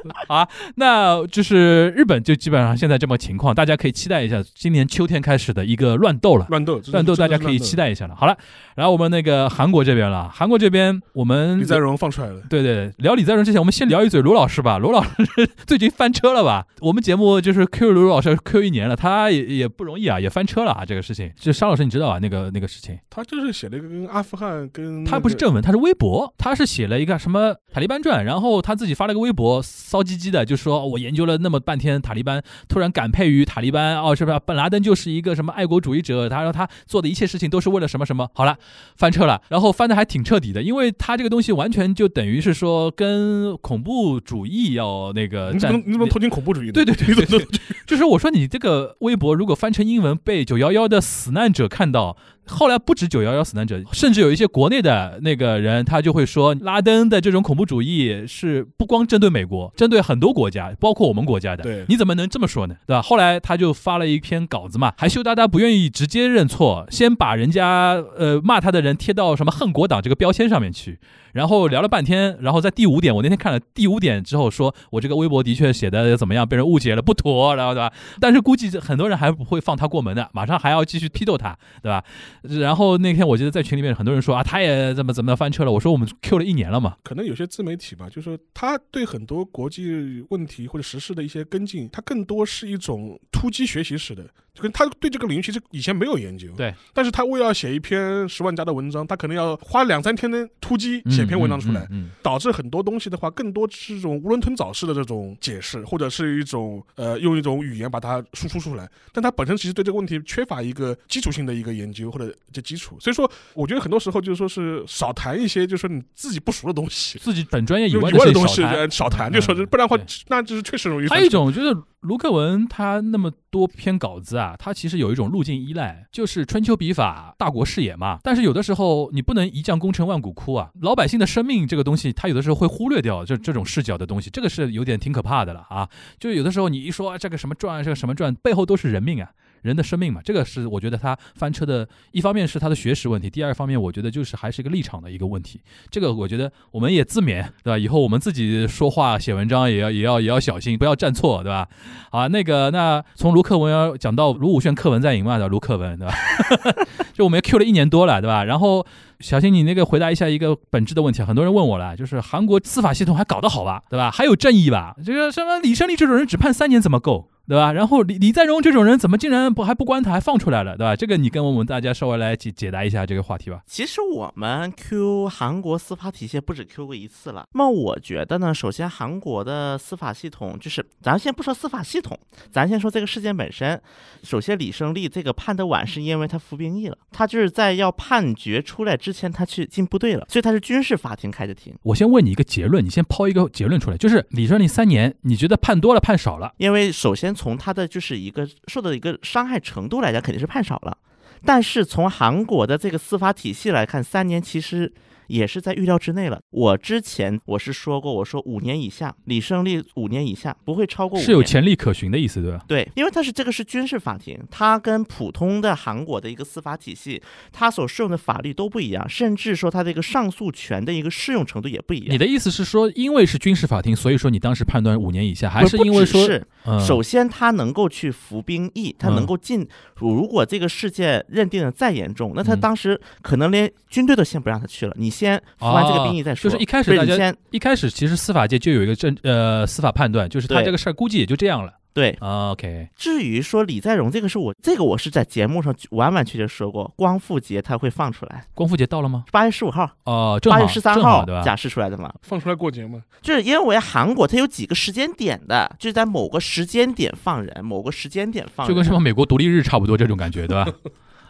[0.28, 6.46] 好啊，那就是日本就基本上现在这么情况，大家可以期待一下今年秋天开始的一个乱斗了。
[6.48, 7.72] 乱斗，乱斗大家可以期。
[7.76, 8.14] 待一下了。
[8.14, 8.36] 好了，
[8.76, 14.76] 然后我们那个韩国这边了，韩国这边我们李在镕放出来了，对对，聊李在镕之前，我们先聊一嘴卢老师吧。
[14.78, 15.10] 卢老师
[15.66, 16.66] 最近翻车了吧？
[16.80, 21.32] 我们节目就是 Q 卢老师 Q 一年了，他也也不容易啊，也翻车了啊，这个事情。
[21.40, 22.18] 就沙老师，你知道啊？
[22.20, 34.40] 那个那个事情，他就是写了一个跟阿富汗跟他不是正文，他是微博，他是写了一个什么塔利班传，然后他自己发了个微博，骚唧唧的，就说我研究了那么半天塔利班，突然感佩于塔利班，哦，是不是？
[34.46, 38.28] 本拉登就是一个什么爱国主义者，他说他做的一切事情都是为了什么什么。
[38.34, 38.56] 好了，
[38.96, 46.72] 翻车了，然后翻的还挺彻底的，因为他这个东西完全就等于是说跟恐怖主义要那个站你怎么你怎么能投进恐怖主义呢？
[46.72, 47.46] 对对对对对，
[47.86, 61.62] 就是我说你这个微博如果翻成英文被九幺幺的死难者看到，后来不止九幺幺死难者，甚至有一些国内的那个人，他就会说拉登的这种恐怖主义是不光针对美国，针对很多国家，包括我们国家的。
[61.62, 62.74] 对你怎么能这么说呢？
[62.86, 63.00] 对吧？
[63.00, 70.98] 后来他就发了一篇稿子嘛，还羞答答不愿意直接认错，先把人家呃骂他的人贴到什么恨国党这个标签上面去。
[71.32, 77.92] 然后聊了半天，然后在第五点，我那天看了第五点之后，说我这个微博的确写的怎么样，被人误解了，不妥，然后对吧？
[78.20, 82.04] 但是估计很多人还不会放他过门的，马上还要继续批斗他，对吧？
[82.42, 85.72] 然后那天我记得在群里面很多人说啊，他也怎么怎么翻车了。
[85.72, 117.18] 我说我们 Q 了一年了嘛，可能有些自媒体吧，就是他对很多国际问题或者时事的一些跟进，他更多是一种突击学习式的，就跟他对这个领域其实以前没有研究，对，但是他为了写一篇十万加的文章，他可能要花两三天的突击写篇文章出来，嗯嗯嗯导致很多东西的话，更多是这种囫囵吞枣式的这种解释，或者是一种呃用一种语言把它输出出来，但他本身其实对这个问题缺乏一个基础性的一个研究或者这基础，所以说我觉得很多时候就是说是少谈一些就是说你自己不熟的东西。
[117.18, 118.74] 自己本专业以外的东西少谈。
[118.74, 121.08] 呃少谈，嗯就说是不然的话对，那就是确实容易。
[121.08, 128.18] 还有一，种就是卢克文他那么多篇稿子啊，他其实有一种路径依赖，就是春秋笔法、大国视野嘛。
[128.24, 135.88] 但是有的时候你不能一将功成万骨枯啊，老百姓的生命这个东西，他有的时候会忽略掉这这种视角的东西，这个是有点挺可怕的了啊。
[136.18, 139.30] 就有的时候你一说、啊这个什么传，这个什么传，背后都是人命啊。
[139.62, 145.60] 人的生命嘛，这个是我觉得他翻车的，一方面是他的学识问题，第二方面我觉得就是还是一个立场的一个问题。
[145.90, 147.78] 这个我觉得我们也自勉，对吧？
[147.78, 151.68] 以后我们自己说话写文章也要也要也要小心，不要站错，对吧？
[152.10, 155.48] 啊，那个那从卢克文要讲到卢武铉课文在赢嘛，对吧？
[155.48, 156.14] 卢克文，对吧？
[157.14, 158.44] 就我们 Q 了一年多了，对吧？
[158.44, 158.84] 然后
[159.20, 164.10] 小新，你那个回答一下一个本质的问题，很多人问我了，就是韩国司法系统还搞得好吧，对吧？
[164.10, 164.96] 还有正义吧？
[165.04, 167.28] 这个什么李胜利这种人只判三年怎么够？
[167.48, 167.72] 对吧？
[167.72, 170.96] 然后李李在镕这种人怎么竟然不还不关他，还放出来了，对吧？
[170.96, 173.62] 这个你跟我们大家稍微来解解答一下这个话题吧。
[173.66, 177.46] 其实我们 Q 韩国司法体系不止 Q 过一次了。
[177.52, 182.18] 那么我觉得呢，首先韩国的司法系统就是，咱先不说司法系统，
[182.50, 183.80] 咱先说这个事件本身。
[184.22, 191.74] 首先，李胜利这个判的晚，是因为他服兵役了，他就是在要判决出来之前，他去进部队了，所以他是军事法庭开的庭。
[191.82, 196.52] 我先问你一个结论，你先抛一个结论出来，就是李胜利三年，你觉得判多了判少了？
[196.58, 200.96] 因为首先从他的就是一个受到一个伤害程度来讲，肯定是判少了。
[201.44, 204.92] 但是从韩国的这个司法体系来看，三年其实
[205.26, 206.40] 也是在预料之内了。
[206.50, 211.26] 我之前我是说过，我说五年以下，李胜利五年以下不会超过五年。
[211.26, 212.64] 是有潜力可循的意思，对吧？
[212.66, 222.08] 对，因为它是这个是军事法庭，它跟普通的韩国的一个司法体系，它所适用的法律都不一样，甚至说它的一个上诉权的一个适用程度也不一样。
[222.10, 229.66] 你的意思是说，因为是军事法庭，所以说你当时判断五年以下，还是因为说，是嗯首先，他能够去服兵役，他能嗯够进。
[229.96, 236.48] 如果这个事件认定的再严重，那他嗯当时可能连军队都先不让他去了，你先服完这个兵役再说。
[236.48, 241.74] 哦就是一开始大家先一开始其实司法界就有一个政呃司法判断，就是他这个事儿估计也就这样了。
[241.94, 242.16] 对。
[242.20, 249.24] 啊 OK，至于说李在镕这个是我这个我是在节目上完完全全说过，光复节他会放出来，光复节到了吗？
[249.30, 251.42] 八月十五号、哦，八月十三号对吧？
[251.42, 252.10] 假释出来的嘛。
[252.22, 253.02] 放出来过节嘛。
[253.20, 260.66] 就是因为韩国它有几个时间点的，就是在某个时间点放人，某个时间点放人，就跟什么美国独立日差不多这种感觉，对吧？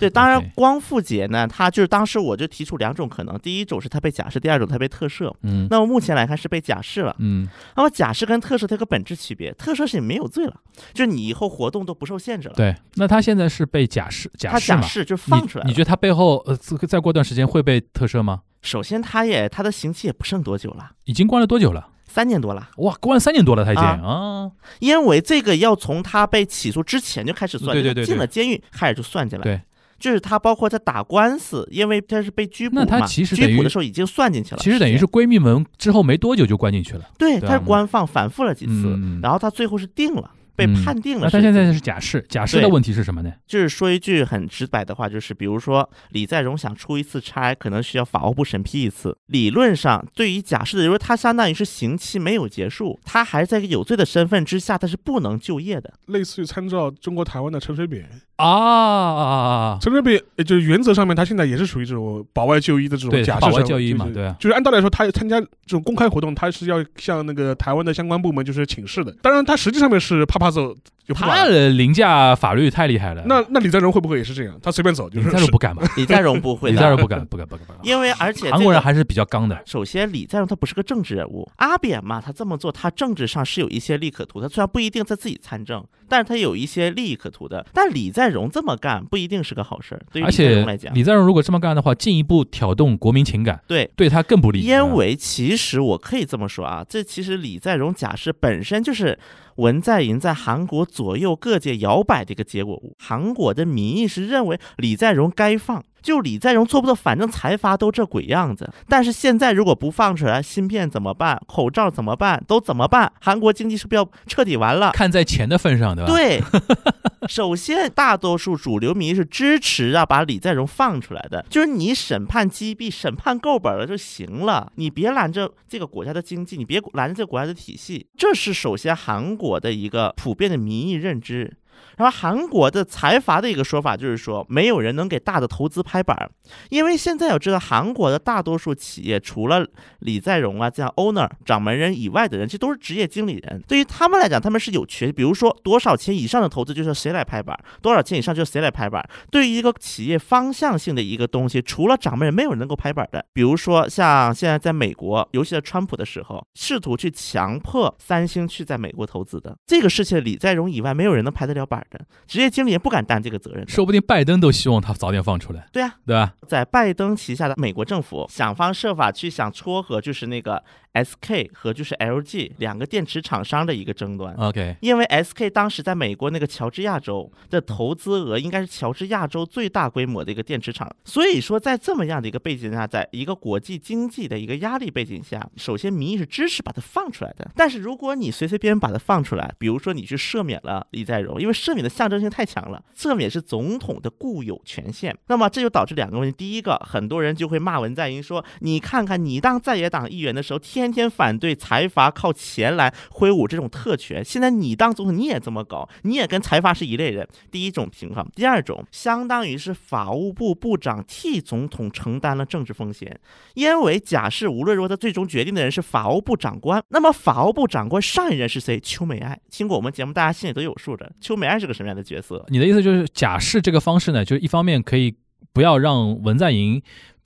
[0.02, 5.32] 对，当然光复节呢，它就是当时我就提出两种可能，第一种是它被假释，第二种它被特赦。
[5.42, 7.14] 嗯那么目前来看是被假释了。
[7.18, 10.54] 嗯，那么假释跟特赦它有个本质区别，特赦是你没有罪了，
[10.92, 12.54] 就是你以后活动都不受限制了。
[12.54, 12.74] 对。
[12.94, 14.80] 那他现在是被假释假释嘛？
[14.80, 15.66] 假释就放出来了。
[15.66, 18.40] 你你觉得他背后呃这个再过段时间会被特赦吗？
[18.60, 21.88] 首先他也他的刑期也不剩多久了，已经关了多久了？
[22.06, 29.42] 三年多了，哇，关了三年多了，他已经啊啊因为这个要从他被起诉之前就开始算，对对对对进了监狱开始就算进来。
[29.42, 29.60] 对。
[30.02, 34.60] 就是他包括他打官司，因为他是被拘捕那他嘛，其实拘捕的时候已经算进去了。
[34.60, 37.04] 其实等于是闺蜜们之后没多久就关进去了。
[37.16, 41.36] 对，对啊他是官放反复了几次，嗯然后他最后是定了，被嗯判定了是。
[41.36, 43.32] 那他现在是假释，假释的问题是什么呢？
[43.46, 49.16] 就是说一句很直白的话，就是比如说李在镕想出一次差，可能需要法务部审批一次。
[49.26, 55.92] 理论上，对于假释的人，他相当于是刑期没有结束，他还在一个有罪的身份之下，他是不能就业的。
[56.06, 59.24] 类似于参照中国台湾的陈水扁，啊啊啊
[59.72, 59.78] 啊！
[59.80, 64.36] 陈水扁呃就是原则上面他现在也是属于这种保外就医的这种对，假释保外就医嘛，对啊。
[64.38, 69.12] 就是按道理来说，他参加这种公开活动，他是要向那个台湾的相关部门就是请示的。
[69.22, 70.74] 当然，他实际上面是啪啪走
[71.04, 71.50] 就不他了。
[71.50, 73.22] 的凌驾法律太厉害了。
[73.26, 74.58] 那那李在镕会不会也是这样？
[74.62, 75.82] 他随便走就是李在镕不敢吧？
[75.96, 77.80] 李在镕不会，李在镕不敢，不敢，不敢，不敢。
[77.82, 79.60] 因为而且、这个、韩国人还是比较刚的。
[79.66, 84.40] 首先，李在镕他不是个政治人物，阿扁嘛，他这么做，他政治上是有一些利可图。
[84.40, 87.66] 他虽然不一定在自己参政，但是他有一些利益可图的。
[87.72, 93.90] 但李在镕这么干不一定是个好事儿，对于李在而且镕来讲，李在镕如果这么干的话，进一步挑动国民情感，对。
[93.96, 94.60] 对他更不利。
[94.60, 99.18] 因为其实我可以这么说啊，这其实李在镕假释本身就是
[99.56, 102.80] 文在寅在韩国左右各界摇摆的一个结果。
[102.98, 108.70] 韩国的民意是认为李在镕该放，就李在镕做不到，反正财阀都这鬼样子。
[108.88, 111.40] 但是现在如果不放出来，芯片怎么办？
[111.46, 112.42] 口罩怎么办？
[112.46, 113.12] 都怎么办？
[113.20, 114.90] 韩国经济是不是要彻底完了？
[114.92, 116.12] 看在钱的份上，对吧？
[116.12, 116.42] 对，
[117.28, 131.56] 首先大多数主流民意是支持啊，把李在镕放出来的，就是你审判击毙、审判够本了就行了，你别拦着这个国家的经济，你别拦着这个国家的体系，这是首先韩国的一个普遍的民意认知。
[131.96, 136.30] 然后韩国的财阀的一个说法就是说，没有人能给大的投资拍板儿，
[136.70, 139.66] 因为现在要知道，韩国的大多数企业除了
[140.00, 143.62] 李在镕啊这样 owner 掌门人以外的人，这都是职业经理人。
[143.66, 149.06] 对于他们来讲，他们是有权，比如说多少钱以上的投资就是谁来拍板，多少钱以上就是谁来拍板。
[149.30, 153.24] 对于一个企业方向性的一个东西，除了掌门人，没有人能够拍板的。
[153.32, 163.68] 比如说像现在在美国，尤其在川普的时候，试图去强迫三星去在美国投资的这个事情，李在镕以外没有人能拍得了板的，职业经理人不敢担这个责任。
[163.68, 166.34] 说不定拜登都希望他早点放出来，对啊，对吧？
[166.46, 170.62] 在拜登旗下的美国政府想方设法去想撮合，就是那个
[170.94, 174.34] SK 和就是 LG 两个电池厂商的一个争端。
[174.34, 187.50] OK，因为 SK 当时在美国那个乔治亚州的投资额应该是乔治亚州最大规模的一个电池厂，所以说在这么样的一个背景下，在一个国际经济的一个压力背景下，首先民意是支持把它放出来的。
[187.54, 204.24] 但是如果你随随便便把它放出来，比如说你去赦免了李在镕，因为赦免的象征性太强了，赦免是总统的固有权限，那么这就导致两个问题：第一个，很多人就会骂文在寅说，你看看你当在野党议员的时候，天天天反对财阀靠钱来挥舞这种特权。
[204.24, 207.26] 现在你当总统你也这么搞，你也跟财阀是一类人。
[207.50, 213.18] 第一种情况，第二种，相当于是法务部部长替总统承担了政治风险，
[213.54, 216.82] 因为假设无论如何，他最终决定的人是法务部长官。
[216.88, 218.80] 那么法务部长官上一任是谁？
[218.80, 219.38] 邱美爱。
[219.50, 221.12] 听过我们节目，大家心里都有数的。
[221.20, 222.44] 邱美爱是个什么样的角色？
[222.48, 225.14] 你的意思就是假释这个方式呢，就一方面可以
[225.52, 226.82] 不要让文在寅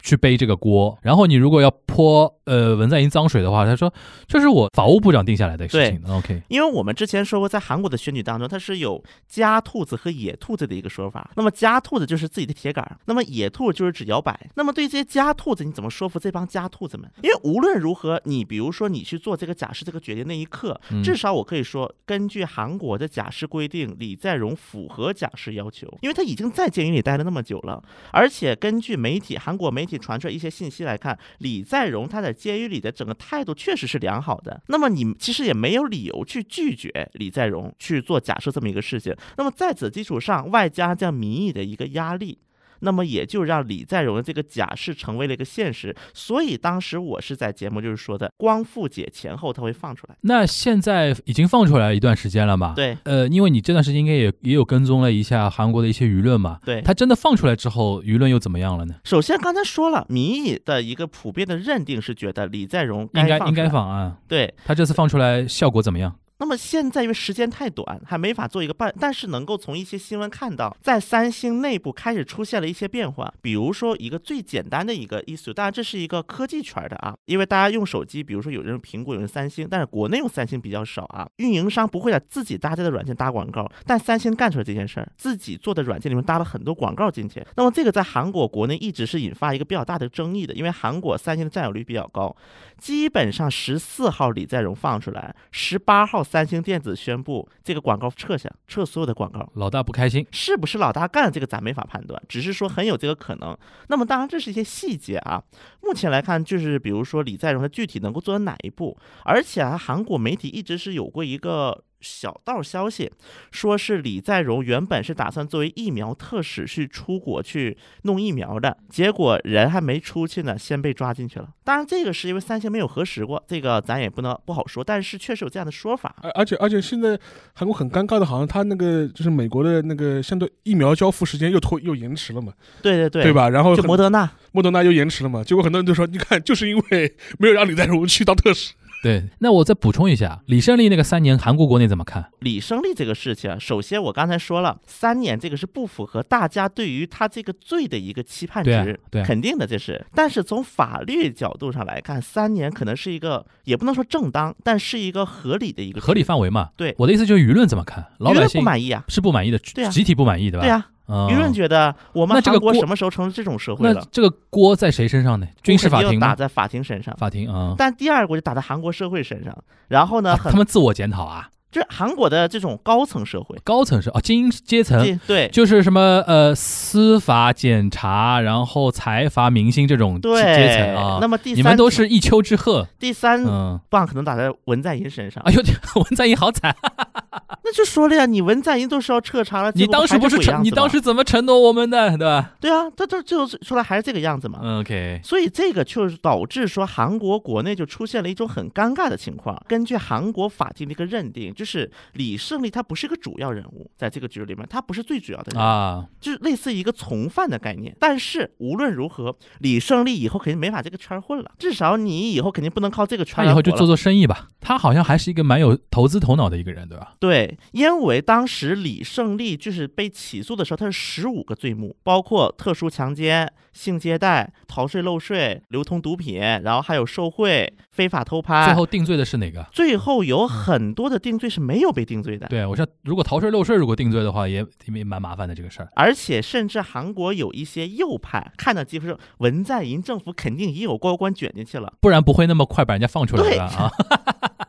[0.07, 3.93] 去背这个锅，然后你如果要泼呃文在寅脏水的话，他说
[4.29, 6.01] 这是我法务部长定下来的事情。
[6.09, 11.29] OK，因为我们之前说过，在韩国的选举当中，它是有家兔子和野兔子的一个说法。
[11.35, 14.49] 那么家兔子就是自己的铁杆，那么野兔就是指摇摆。
[14.55, 17.11] 那么对这些家兔子，你怎么说服这帮家兔子们？
[17.25, 34.63] 因为无论如何，你比如说你去做这个假释这个决定那一刻，嗯至少我可以说，根据韩国的假释规定，李在镕符合假释要求，因为他已经在监狱里待了那么久了，而且根据媒体韩国媒体传出一些信息来看，李在镕他在监狱里的整个态度确实是良好的。
[34.69, 39.15] 那么你其实也没有理由去拒绝李在镕去做假设这么一个事情。
[39.37, 42.39] 那么在此基础上，外加这样民意的一个压力。
[42.87, 50.17] 那么也就让李在镕的这个假释成为了一个现实，所以当时我是在节目就是说的，光复解前后他会放出来。
[50.21, 52.75] 那现在已经放出来一段时间了嘛？。
[52.77, 58.95] 对呃，因为你这段时间应该也也有跟踪了一下韩国的一些舆论嘛，对，他真的放出来之后，舆论又怎么样了呢？
[59.03, 64.55] 首先刚才说了，民意的一个普遍的认定是觉得李在镕应该应该放啊，对。
[64.65, 66.15] 他这次放出来效果怎么样？
[66.39, 73.33] 那么现在因为时间太短，还没法做一个办，但是能够从一些新闻看到，在三星内部开始出现了一些变化。
[73.41, 81.27] 比如说一个最简单的一个 issue，当然这是一个科技圈的啊，因为大家用手机，比如说有人用苹果，有人三星，但是国内用三星比较少啊。
[81.37, 87.43] 运营商不会在自己搭载的软件搭广告，但三星干出来这件事儿，自己做的软件里面搭了很多广告进去。
[87.57, 92.37] 那么这个在韩国国内一直是引发一个比较大的争议的，因为韩国三星的占有率比较高，
[92.79, 99.49] 基本上十四号李在镕放出来，十八号三星电子宣布这个广告撤下，撤所有的广告。
[99.55, 103.57] 老大不开心，是不是老大干的这个咱没法判断，只是说很有这个可能。
[103.89, 105.43] 那么当然这是一些细节啊。
[105.83, 111.85] 目前来看，就是比如说李在镕他具体能够做到哪一步，而且啊，韩国媒体一直是有过一个。
[112.01, 113.11] 小道消息
[113.51, 121.49] 说是李在镕原本是打算作为疫苗特使去出国去弄疫苗的，结果人还没出去呢，先被抓进去了。
[121.65, 126.15] 当然，这个是因为三星没有核实过，这个咱也不能不好说，但是确实有这样的说法。
[126.23, 127.19] 而而且而且现在
[127.55, 133.33] 韩国很尴尬的，好像他那个就是美国的那个相对疫苗交付时间又拖又延迟了嘛，对对对，对？
[133.33, 133.49] 吧？
[133.49, 139.25] 然后就摩德纳，莫德纳又延迟了嘛，结果很多人都说，你看就是因为没有让李在镕去当特使，对。
[139.39, 142.31] 那我再补充一下，李胜利那个三年，韩国国内怎么看？
[142.41, 150.05] 李胜利这个事情啊，首先我刚才说了，三年这个是不符合大家对于他这个罪的一个期盼值，对啊对啊肯定的这是。
[150.15, 156.71] 但是从法律角度上来看，三年可能是一个也不能说正当，但是一个合理的一个合理范围嘛。
[156.77, 158.05] 对我的意思就是舆论怎么看？
[158.19, 160.67] 老百姓不满意啊，是不满意的，对啊集体不满意，对吧？
[160.67, 164.01] 对啊，嗯，舆论觉得我们韩国那这个锅什么时候成了这种社会了？
[164.01, 165.47] 那这个锅在谁身上呢？
[165.63, 167.17] 军事法庭打在法庭身上。
[167.17, 169.57] 法庭啊，但第二个就打在韩国社会身上，
[169.89, 181.19] 然后呢，他们自我检讨啊，就是韩国的这种高层社会，高层社啊，精英阶层对就是什么呃司法检察，然后财阀明星这种对阶层啊。
[181.21, 185.43] 那么第三，你们都是一丘之貉，第三嗯，棒可能打在文在寅身上。
[185.45, 185.61] 哎呦，
[186.01, 186.75] 文在寅好惨，
[187.63, 194.61] 那就说了呀，你文在寅都是要彻查了，你当时不是承，你当时怎么承诺我们的，对吧对啊，他这最后出来还是这个样子嘛。
[194.63, 199.61] 嗯？OK，所以这个就是导致说韩国国内就出现了一种很尴尬的情况。
[199.69, 207.97] 根据韩国法庭的一个认定，就是李胜利他不是一个主要人物，在这个局里面他不是最主要的人物，啊，就是类似一个从犯的概念。
[207.99, 214.49] 但是无论如何，李胜利以后肯定没法这个圈儿混了，至少你以后肯定不能靠这个圈他以后就做做生意吧。
[214.61, 217.15] 他好像还是一个蛮有投资头脑的一个人，对吧？
[217.19, 228.65] 对，因为当时李胜利就是被起诉的时候，他是十五个罪目，包括特殊强奸、性接待、逃税漏税、流通毒品，然后还有受贿、非法偷拍。
[228.65, 229.65] 最后定罪的是哪个？
[229.71, 232.47] 最后有很多的定罪是没有被定罪的。
[232.49, 235.89] 对我说，如果逃税漏税如果定罪的话，也也蛮麻烦的这个事儿。
[235.95, 241.93] 而且甚至韩国有一些右派看到机会说，文在寅政府肯定也有高官卷进去了。
[242.01, 243.93] 不然不会那么快把人家放出来了啊。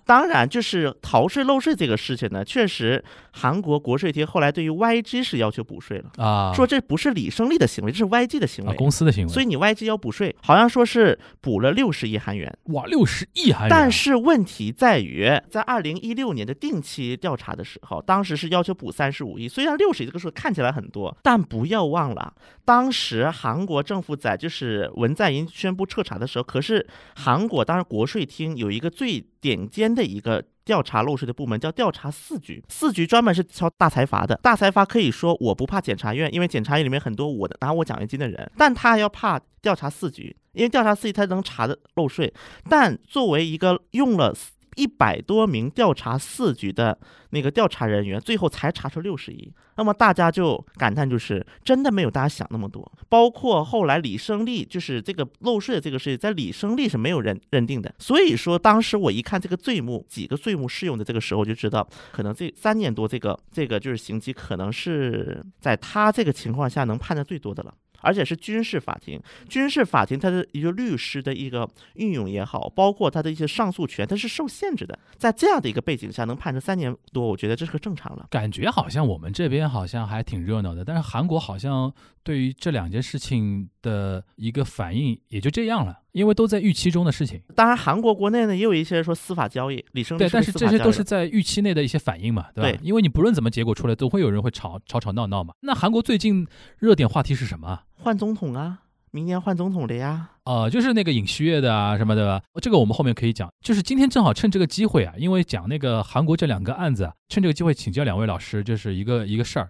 [0.07, 8.75] 当然，就是逃税漏税这个事情呢，确实韩国国税厅后来对于 YG 是要求补税了，啊，说这不是李胜利的行为，这是 YG 的行啊为。
[8.77, 19.47] 公司的行为，所以你 YG 要补税，好像说是补了六十亿韩元，哇六十亿韩元，但是问题在于，在二零一六年的定期调查的时候，当时是要求补三十五亿。
[19.49, 22.33] 虽然六十亿这个数看起来很多，但不要忘了，
[22.67, 30.43] 当时韩国政府在就是文在寅宣布彻查的时候，可是韩国当时国税厅有一个最顶尖的一个。
[30.67, 34.37] 调查漏税的部门叫调查四局，四局专门是敲大财阀的。
[34.43, 42.33] 大财阀可以说我不怕检察院，因为检察院里面很多我的拿我奖学金的人，但他要怕调查四局，因为调查四局他能查的漏税。
[42.69, 44.35] 但作为一个用了
[44.77, 46.97] 一百多名调查四局的
[47.31, 52.89] 那个调查人员，最后才查出六十亿，那么大家就感叹，就是真的没有大家想那么多。
[53.09, 57.93] 包括后来李胜利，就是这个漏税的这个事情，在李胜利是没有认认定的。
[57.99, 67.73] 所以说，当时我一看这个罪目，几个罪目适用的这个时候，就知道可能这三年多这个这个就是刑期，可能是在他这个情况下能判的最多的了。
[68.01, 69.19] 而且是军事法庭，
[69.49, 74.97] 军事法庭它的一个律师的一个运用也好，包括它的一些上诉权，它是受限制的。
[75.17, 78.27] 在这样的一个背景下，能判成三年多，我觉得这是个正常了。
[78.29, 81.93] 感觉好像我们这边好像还挺热闹的，但是韩国好像
[82.23, 87.41] 对于这两件事情的一个反应也就这样了，因为都在预期中的事情。
[87.55, 92.71] 当然，韩国国内呢也有一些说司法交易，李胜对，但是这些都是在预期内的一些反应嘛，对吧？
[92.71, 95.53] 对因为你不论怎么结果出来，总会有人会吵吵吵闹闹嘛。
[95.61, 96.47] 那韩国最近
[96.79, 97.83] 热点话题是什么啊？
[97.93, 98.79] 换总统啊，
[99.11, 100.29] 明年换总统的呀。
[100.45, 103.49] 呃，就是那个尹锡悦的啊什么的，这个我们后面可以讲。
[103.61, 109.69] 就是今天正好趁这个机会啊，因为讲那个韩国这两个案子啊，趁这个机会请教两位老师，就是一个一个事儿。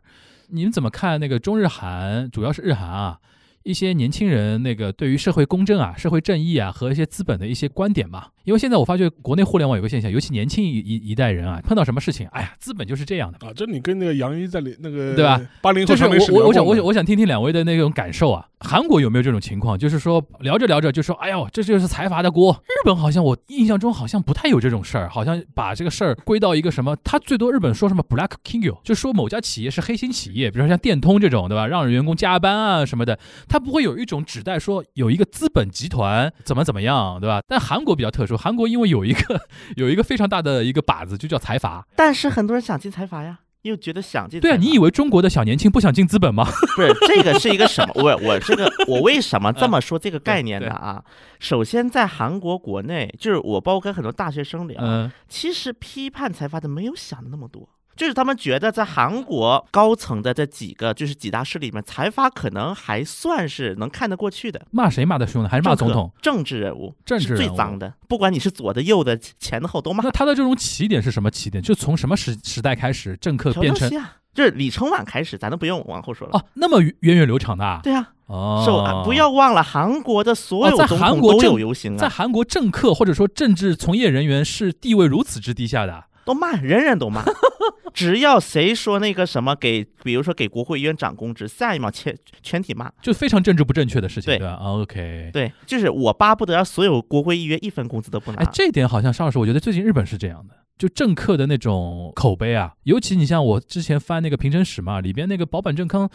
[0.49, 3.19] 你们怎么看那个中日韩，主要是日韩啊，
[3.67, 8.27] 一些年轻人那个对于社会公正啊、社会正义啊和一些资本的一些观点嘛？
[8.47, 13.45] 因为现在我发觉国内互联网有个现象，尤其年轻一一一代人啊，碰到什么事情，哎呀，资本就是这样的。
[13.45, 15.41] 啊，这你跟那个杨一在里那个对吧？
[15.61, 19.77] 八零后我我我想我想我我想听听两位的那种感受啊，韩国有没有这种情况？
[19.77, 22.53] 就是说聊着聊着就说，哎呦，这就是财阀的锅。
[22.67, 31.67] 日本好像我印象中好像不太有这种事儿，好像把这个事儿归到一个什么，他最多日本说什么 black king 就说某家企业是黑心企业，比如说像电通这种，对吧？
[31.67, 33.19] 让员工加班啊什么的，
[33.49, 37.41] 他不会有一种指代说有一个资本集团怎么怎么样，对吧？
[37.45, 39.41] 但韩国比较特殊，韩国因为有一个
[39.75, 41.85] 有一个非常大的一个靶子，就叫财阀。
[41.95, 44.39] 但是很多人想进财阀呀，又觉得想进。
[44.39, 46.45] 对啊，你以为中国的小年轻不想进资本吗？
[46.75, 47.93] 不是这个是一个什么？
[48.01, 50.69] 我我这个我为什么这么说这个概念呢？
[50.71, 51.03] 啊，
[51.39, 55.11] 首先在韩国国内，就是我包括跟很多大学生聊，嗯。
[55.27, 57.67] 其实批判财阀的没有想的那么多。
[57.97, 64.61] 就是他们觉得在韩国高层的这几个就是几大势力里面，财阀可能还算是能看得过去的。
[64.71, 65.49] 骂谁骂的凶呢？
[65.49, 70.11] 还是骂总统？、政治人物政治人物最脏的，不管你是左的、右的、前的、后都骂那。
[70.11, 71.61] 他的这种起点是什么起点？
[71.61, 73.89] 就从什么时时代开始，政客变成
[74.33, 76.37] 就是李承晚开始，咱都不用往后说了。
[76.37, 77.79] 哦那么源远流长的啊？
[77.81, 79.03] 对啊，哦，是吧？
[79.03, 87.23] 不要忘了，韩国的所有总统都韩国政有游行啊，在韩国政客或者说政治从业人员是地位如此之低下的啊，都骂，人人都骂。
[87.95, 92.91] 只要谁说那个什么给，比如说给国会议员涨工资，下一秒全全体骂。
[93.01, 98.43] 就非常政治不正确的事情，对对吧？OK，对，就是我巴不得让所有国会议员一分工资都不拿。
[98.43, 106.07] 哎，这点好像邵老师，我觉得最近日本是这样的，就政客的那种口碑啊，尤其你像我之前翻那个平成史嘛，里边那个保坂正康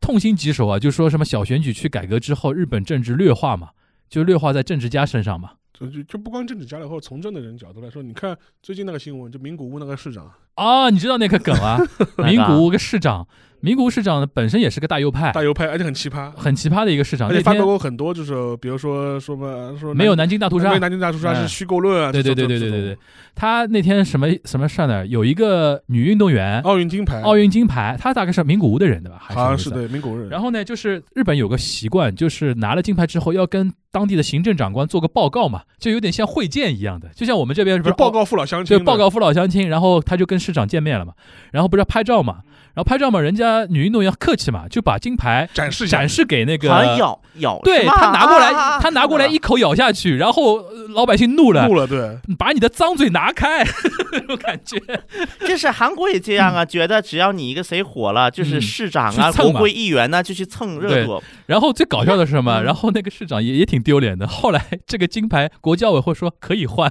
[0.00, 3.70] 痛心疾首啊，就说什么小选举区改革之后，日本政治劣化嘛，
[4.10, 5.52] 就劣化在政治家身上嘛。
[5.72, 11.78] 就就就不光政治家了，或者从政的人角度来说，你看最近那个新闻，就名古屋那个市长啊，你知道那个梗啊？
[12.18, 13.26] 名古屋个市长，
[13.60, 17.30] 名古屋市长本身也是个大右派，大右派，而且很奇葩，很奇葩的一个市长。
[17.30, 22.98] 而且发表过很多，就是比如说说嘛说没有南京大屠杀没有，南京大屠杀嗯是虚构论啊，对对对对对对对，，
[23.34, 25.06] 他那天什么什么事儿呢？
[25.06, 29.16] 有一个女运动员奥运金牌，奥运金牌，她大概是名古屋的人对吧？
[29.20, 41.12] 好像是对名古屋人，然后呢，就是日本有个习惯，就是拿了金牌之后要跟当地的行政长官做个报告嘛，就有点像会见一样的，就像我们这边不是报哦告父老乡亲的，对报告父老乡亲，然后他就跟市长见面了嘛，
[41.52, 42.38] 然后不是要拍照嘛，
[42.74, 53.62] 然后拍照嘛，人家女运动员客气嘛，就把金牌展示展示给那个咬咬，对他拿过来，啊他拿过来一口咬下去，然后呃老百姓怒了，怒了，对，把你的脏嘴拿开，
[54.12, 54.80] 那种感觉。
[55.46, 58.62] 就是韩国也这样啊，觉得只要你一个谁火了，就是嗯。
[58.62, 61.22] 市长啊、国会议员呢，就去蹭热度。
[61.46, 62.60] 然后最搞笑的是什么？
[62.60, 62.64] 嗯。
[62.64, 64.26] 然后那个市长也也挺丢脸的。
[64.26, 66.90] 后来这个金牌国教委会说可以换，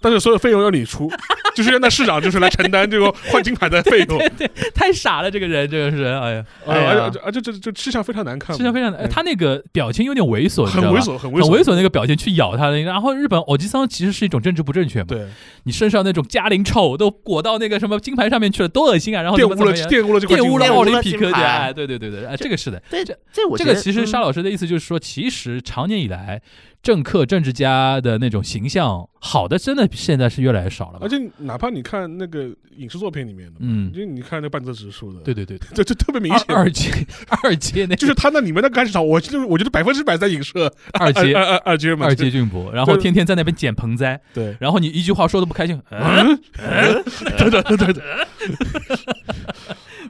[0.00, 1.10] 但是所有费用要你出，
[1.54, 15.26] 就是让那市长就是来承担这个换金牌的费用，对对太傻了，这个人，这个人，哎呀，呃哎呀而且而且这这吃相非常难看吃相非常，难哎他那个表情有点猥琐，你知道吧很猥琐，很很猥猥琐那个表情去咬他的，然后日本偶吉桑其实是一种政治不正确嘛，对，
[15.64, 19.22] 你身上那种嘉陵臭都裹到那个什么金牌上面去了，多恶心啊！
[19.22, 26.40] 然后玷污了玷污了这块玷污了奥林匹克的，玷污了金牌哎，对对对对，哎，这个是的，对这这我这觉得嗯个其实沙老师的意思就是说，其实长年以来
[26.82, 31.00] 政客政治家的那种形象，好的真的现在是越来越少了吧？
[31.02, 31.08] 而？
[31.08, 36.90] 且哪怕你看那个影视作品里面的，嗯，就你看那个半泽直树的，对对对对，这这 特别明显，二阶
[37.42, 47.04] 二阶那就是他那里面的干市场，我就是我觉得百分之百在影射二阶 二二二阶嘛，二阶俊博，然后天天在那边捡盆栽，对，然后你一句话说的不开心，嗯，嗯，
[47.36, 48.02] 对对对对对，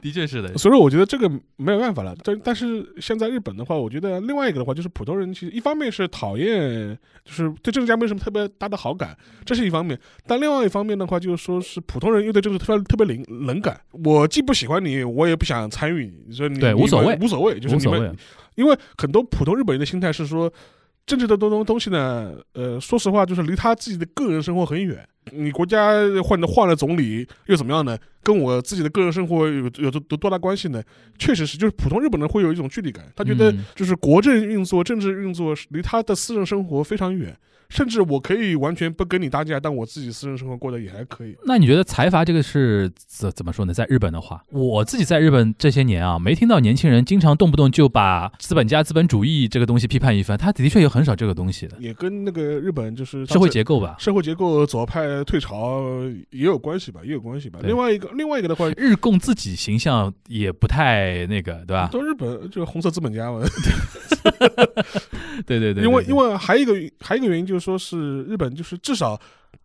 [0.03, 2.15] 的确是的，所以说我觉得这个没有办法了。
[2.23, 9.95] 但但是现在日本的话，我觉得另外一个的话，就是普通人其实一方面是讨厌，就是对政治家没什么特别大的好感，这是一方面；
[10.25, 13.79] 但另外一方面的话，就是说是普通人又对政治特别特别冷冷感。
[14.03, 18.11] 我既不喜欢你，我也不想参与你，所以你无所谓无所谓，就是你们谓，
[18.55, 20.51] 因为很多普通日本人的心态是说，
[21.05, 25.07] 政治的东东东西呢，呃，说实话，就是离他自己的个人生活很远。
[25.31, 25.93] 你国家
[26.23, 27.97] 换了换了总理又怎么样呢？
[28.23, 30.81] 跟我自己的个人生活有有多多大关系呢？
[31.17, 37.35] 确实是，就是普通日本人会有一种距离感，他觉得嗯就是国政运作、政治运作离他的私人生活非常远。
[37.69, 41.33] 甚至我可以完全不跟你搭架，但我自己私人生活过得也还可以。
[41.45, 43.73] 那你觉得财阀这个是怎怎么说呢？
[43.73, 53.95] 在日本的话，我自己在日本这些年啊，没听到年轻人经常动不动就把资本家资本主义这个东西批判一番，他的确有很少这个东西的也跟那个日本就是社会结构吧。
[53.97, 55.83] 社会结构左派退潮
[56.29, 57.59] 也有关系吧，也有关系吧。
[57.63, 61.89] 另外一个另外一个的话，日共自己形象也不太那个，对吧？
[61.91, 63.41] 都日本就是红色资本家嘛。
[65.45, 69.19] 对 对对，因为对因为还有一个还有一个原因就是说是日本就是至少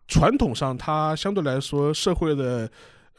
[0.07, 2.69] 传统上它相对来说社会的。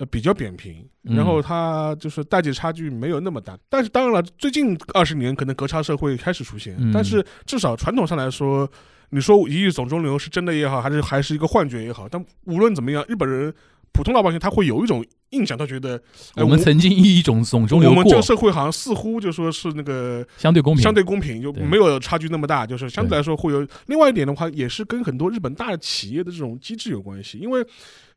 [0.00, 8.70] 呃，比较扁平，嗯然后它就是代际差距没有那么大，但是当然了，最近二十年可能隔差社会开始出现，嗯但是至少传统上来说，
[9.10, 13.52] 你说一亿总中流是真的也好，还是还是一个幻觉也好，但无论怎么样，日本人
[13.92, 16.00] 普通老百姓他会有一种印象，他觉得，
[16.34, 23.66] 哎我们曾经以一种总中流过我们这个，社会好像似乎就说是那个相对公平，相对公平，就没有差距那么大，就是相对来说会有。
[23.86, 27.64] 另外一点的话，也是跟很多日本大企业的这种机制有关系，因为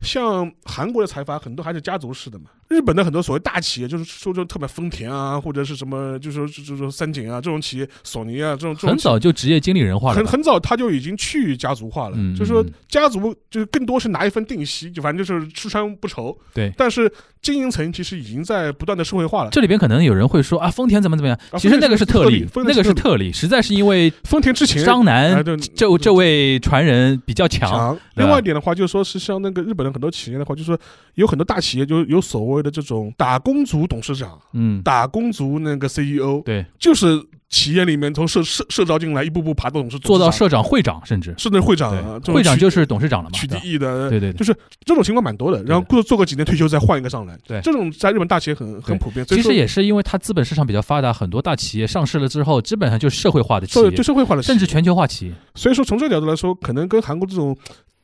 [0.02, 10.16] 像韩国的财阀很多还是家族式的嘛，日本的很多所谓大企业，就是说就特别丰田啊，或者是什么，就是说就是说三井啊这种企业，索尼啊这种很早就职业经理人化了。
[10.16, 16.36] 很很早他就已经去家族化了，嗯就是说嗯家族就是更多是拿一份定息，就反正就是吃穿不愁。
[16.54, 19.50] 对但是是经营层其实已经在不断的社会化了。
[19.50, 21.38] 这里边可能有人会说啊，丰田怎么怎么样？
[21.52, 25.44] 啊其实那个是特例，那个是特特例，实在是因为丰田之前张楠
[25.76, 30.80] 这这位传人比较强，另外一点的话，就是说是像那个日本的很多企业的话，就是说
[31.16, 37.20] 有很多大企业就有所谓的这种打工族董事长、嗯，打工族那个 CEO，对，就是
[37.50, 41.36] 企业里面从社社社招进来，一步步爬到董事做到社长、会长，甚至。
[41.38, 44.38] 甚至会长会长就是董事长了嘛，取缔役的，对对对。
[44.38, 45.62] 就是这种情况蛮多的。
[45.64, 49.26] 然后过做个几年退休再换一个上来，对这种在日本大企业很很普遍。
[49.26, 55.34] 其实也是因为它资本市场比较发达，很多大企业上市了之后，基本上就是社会化的企业，就社会化的企业，甚至全球化企业。
[55.56, 57.56] 所以说从这个角度来说，可能跟韩国这种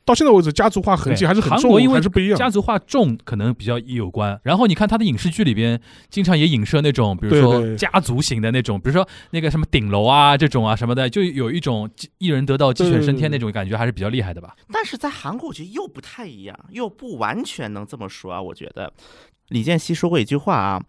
[0.08, 2.40] 到现在为止家族化痕迹还是很重，韩国因为还是不一样。
[2.40, 4.40] 家族化重可能比较有关。
[4.42, 5.78] 然后你看他的影视剧里边，
[6.10, 11.90] 经常也影射那种，比如说家族型的那种，比如说那个什么顶楼啊这种啊什么的，就有一种
[12.20, 14.56] 一人得道鸡犬升天那种感觉，还是比较厉害的吧？
[14.72, 18.42] 但是在韩国，我觉得又不太一样，又不完全能这么说啊。
[18.42, 18.94] 我觉得
[19.50, 20.82] 李健熙说过一句话啊，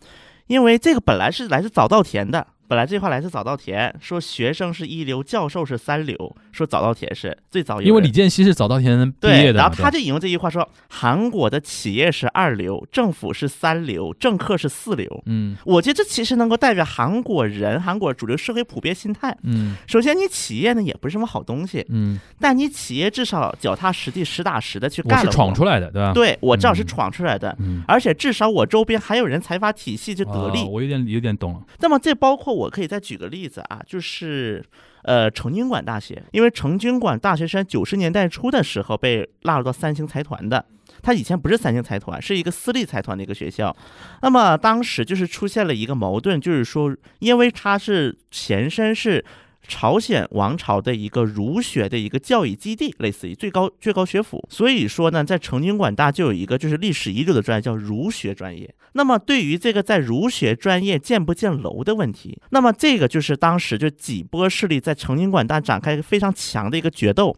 [0.47, 7.81] 因为这个本来是来自早稻田的，本来这句话来自早稻田，说学生是一流，教授是三流，说早稻田是最早。
[7.81, 15.23] 因为李健熙是早稻田毕业对，的，对然后他就引用这句话说，韩国的企业是二流，政府是三流，政客是四流。
[15.25, 19.35] 嗯我觉得这其实能够代表韩国人、韩国主流社会普遍心态。
[19.45, 25.35] 嗯首先，你企业呢也不是什么好东西，嗯，但你企业至少脚踏实地、实打实的去我是干了活。
[25.35, 30.61] 闯出来的，对吧？，对我至少是嗯闯出来的，嗯，而且至少我周边还有人财阀体系就得力。
[30.61, 31.63] 啊我有点有点懂了。
[31.79, 34.65] 那么这包括我可以再举个例子啊，就是
[35.03, 40.65] 呃成均馆大学，因为成均馆大学是九十年代初的时候被纳入到三星财团的。
[41.01, 43.75] 它以前不是三星财团，是一个私立财团的一个学校。
[44.23, 49.25] 那么当时就是出现了一个矛盾，就是说，因为它是前身是
[49.69, 58.75] 朝鲜王朝的一个儒学的一个教育基地，类似于最高最高学府，所以说呢，在成均馆大就有一个就是历史遗留的专业叫儒学专业。
[58.95, 67.37] 那么对于这个在儒学专业建不建楼的问题，那么这个就是当时就几波势力在成均馆大展开一个非常强的一个决斗。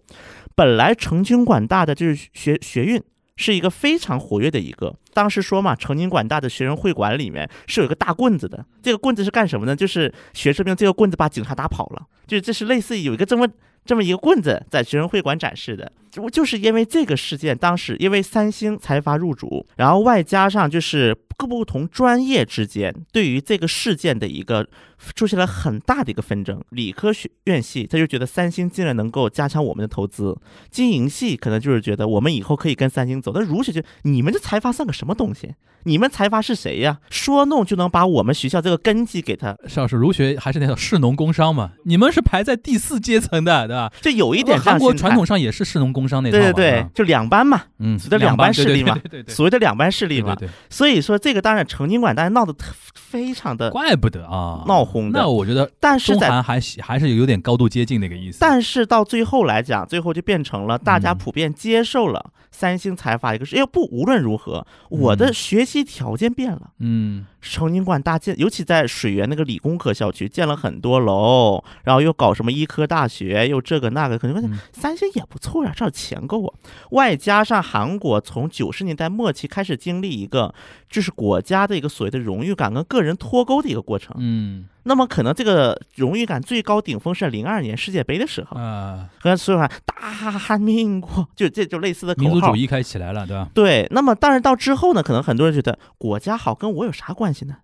[0.55, 3.03] 本来成均馆大的就是学学运。
[3.41, 4.95] 是一个非常活跃的一个。
[5.15, 9.75] 当时说嘛，成宁管大的学生会馆里面是有一个大棍子的，这个棍子是干什么呢？
[9.75, 13.49] 就是学生用这个棍子把警察打跑了，就是这是类似于有一个这么
[13.85, 15.93] 这么一个棍子在学生会馆展示的。
[16.11, 24.67] 就就是因为这个事件，当时因为三星财阀入主，然后外加上就是各不同专业之间对于这个事件的一个
[25.15, 26.61] 出现了很大的一个纷争。
[26.71, 30.37] 理科学院系他就觉得三星竟然能够加强我们的投资，
[30.69, 33.31] 经营系可能就是觉得我们以后可以跟三星走。
[33.33, 35.55] 但儒学就你们这财阀算个什么东西？
[35.85, 36.99] 你们财阀是谁呀？
[37.09, 41.71] 说弄就能把我们学校这个根基给他，邵老师，儒学还是那种士农工商嘛？
[41.85, 43.93] 你们是排在第四阶层的，对吧？
[44.01, 50.37] 这有一点韩国传统上也是士农工商那套嘛对对对，就两班嘛，嗯，所谓的两班势力嘛对对对所谓的两班势力嘛。
[50.69, 55.21] 所以说这个当然成经馆大家闹得特非常的，怪不得啊，闹哄的。
[55.21, 58.39] 那我觉得但是在还还是有点高度接近那个意思。
[58.41, 61.19] 但是到最后来讲，最后就变成了大家嗯。
[61.21, 66.73] 普遍接受了三星财阀一个是，因为不无论如何，我的嗯学习条件变了。
[66.79, 76.55] 嗯成金馆大建，尤其在水源那个理工科校区建了很多楼，然后又搞什么医科大学，又这个那个，可能发现嗯三星也不错呀、这儿钱够啊。
[76.91, 80.55] 外加上韩国从九十年代末期开始经历一个，
[80.91, 84.15] 就是国家的一个所谓的荣誉感跟个人脱钩的一个过程。
[84.19, 92.57] 嗯那么可能这个荣誉感最高顶峰是零二年世界杯的时候，啊，和所有人大喊民国，就这就类似的口号民族主。
[92.57, 93.49] 义开始起来了，对吧？
[93.55, 97.57] 对，那么但是到之后呢，可能很多人觉得国家好跟我有啥关系呢？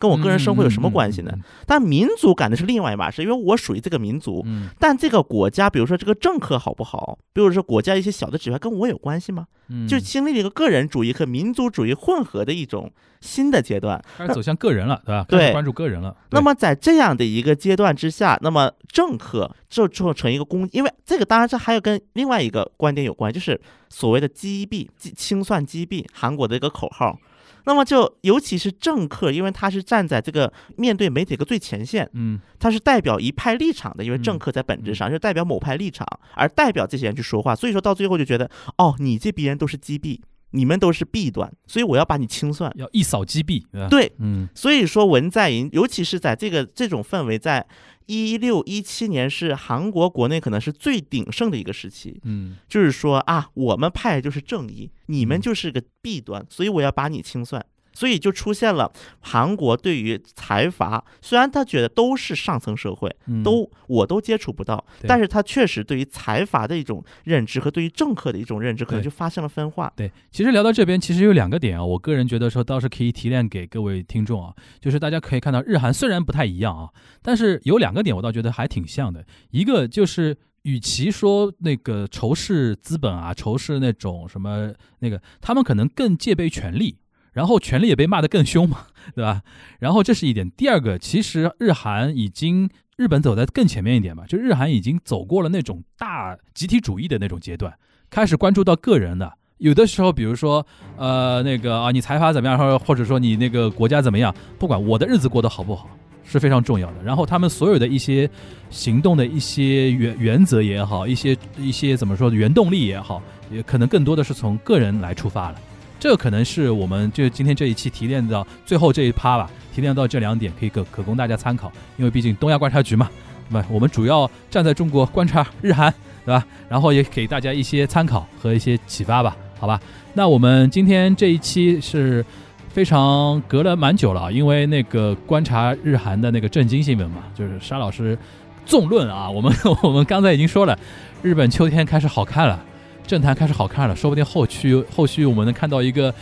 [0.00, 1.30] 跟我个人生活有什么关系呢？
[1.34, 1.42] 嗯？
[1.66, 4.42] 但民族感的是另外一码事，因为我属于这个民族。
[4.46, 9.46] 嗯但这个国家，比如说这个政客好不好，比如说国家一些小的指标，跟我有关系吗？
[9.68, 12.90] 嗯，就经历了一个个人主义和民族主义混合的一种
[13.20, 14.02] 新的阶段。
[14.16, 15.26] 开始走向个人了，对吧？
[15.28, 16.16] 对关注个人了。
[16.30, 27.18] 那么在这样的一个阶段之下，那么政客就做成一个公，因为这个当然这还有跟另外一个观点有关，就是所谓的击毙、击清算击毙韩国的一个口号。
[27.64, 32.40] 那么就尤其是政客，因为他是站在这个面对媒体的最前线，嗯。
[32.58, 40.20] 他是代表一派立场的，因为嗯政客在本质上是代表某派立场，而代表这些人去说话，所以说到最后就觉得，哦，你这逼人都是击毙，
[40.52, 42.72] 你们都是弊端，所以我要把你清算。
[42.76, 44.48] 要一扫击毙，对嗯。
[44.54, 47.66] 所以说文在寅，尤其是在这个这种氛围，在
[48.06, 52.56] 一六一七年是韩国国内可能是最鼎盛的一个时期，嗯。
[52.68, 55.40] 就是说啊，我们派就是正义，你们嗯。
[55.40, 57.64] 就是个弊端，所以我要把你清算。
[57.92, 69.92] 所以就出现了韩国对于财阀，虽然他觉得都是上层社会，嗯，都我都接触不到，但是他确实对于财阀的一种认知和对于政客的一种认知，可能就发生了分化。
[69.96, 76.88] 对，其实聊到这边，其实有两个点啊，我个人觉得说倒是可以提炼给各位听众啊， 就是大家可以看到日韩虽然不太一样啊，
[77.22, 80.36] 但是有两个点我倒觉得还挺像的，一个就是。
[80.64, 86.98] 与其说那个仇视资本啊，仇视那种什么那个，他们可能更戒备权力，
[87.40, 89.40] 然后权力也被骂得更凶嘛， 对吧？
[89.78, 90.50] 然后这是一点。
[90.50, 92.68] 第二个，其实日韩已经
[92.98, 97.72] 日本走在更前面一点嘛，就日韩已经走过了那种大集体主义的那种阶段，
[98.10, 99.32] 开始关注到个人的。
[99.56, 100.66] 有的时候，比如说，
[100.98, 105.88] 呃，那个啊，你财阀怎么样，或者或者说你那个国家怎么样，不管我的日子过得好不好，
[106.24, 107.02] 是非常重要的。
[107.02, 108.28] 然后他们所有的一些
[108.68, 115.58] 行动的一些原原则也好，一些一些怎么说原动力也好，也可能更多的是从个人来出发了。
[116.00, 121.70] 这可能是我们就今天这一期提炼到最后这一趴吧，提炼到这两点，可以可可供大家参考。
[121.98, 123.10] 因为毕竟东亚观察局嘛，
[123.50, 123.66] 对吧？
[123.70, 125.92] 我们主要站在中国观察日韩，
[126.24, 126.42] 对吧？
[126.70, 129.78] 然后也给大家一些参考和一些启发吧，好吧？
[130.14, 132.24] 那我们今天这一期是
[132.70, 138.16] 非常隔了蛮久了，因为那个观察日韩的那个震惊新闻嘛，就是沙老师
[138.64, 140.78] 纵论啊，我们 我们刚才已经说了，
[141.20, 142.64] 日本秋天开始好看了。
[143.10, 146.14] 政坛开始好看了，说不定后续后续我们能看到一个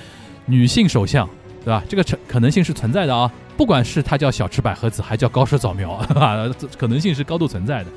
[0.47, 1.29] 女性首相，
[1.63, 1.85] 对吧？
[1.87, 6.03] 这个可能性是存在的啊，不管是她叫小池百合子，还叫高市早苗，
[6.79, 7.91] 可能性是高度存在的。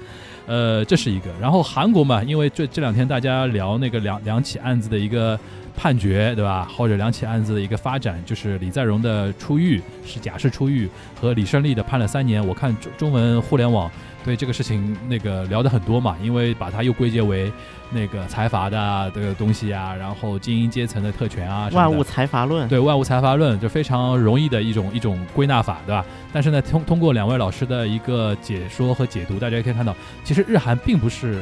[0.46, 1.30] 呃，这是一个。
[1.39, 5.39] 然后韩国嘛，因为这这两天大家聊那个两两起案子的一个
[5.76, 6.67] 判决，对吧？
[6.76, 12.45] 或者两起案子的一个发展，就是李在镕的出狱是假释出狱，和李胜利的判了三年。
[12.45, 13.89] 我看中中文互联网
[14.24, 17.51] 对这个事情那个聊的很多嘛，因为把它又归结为
[17.91, 26.05] 那个财阀的这个东西啊，然后精英阶层的特权啊，万物财阀论，对万物财阀论就非常容易的一种一种归纳法，对吧？
[26.32, 31.41] 但是呢，通通过两位老师的一个解说和解读，大家可以看到，其实日韩并不是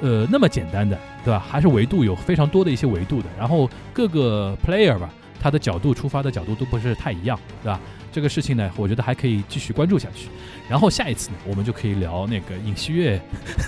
[0.00, 1.44] 呃那么简单的，对吧？
[1.48, 5.10] 还是维度有非常多的一些维度的，然后各个 player 吧。
[5.42, 7.80] 他的角度出发的角度都不是太一样，对吧？
[8.12, 10.28] 这个事情呢，我觉得还可以继续关注下去。
[10.68, 13.18] 然后下一次呢，我们就可以聊那个尹锡悦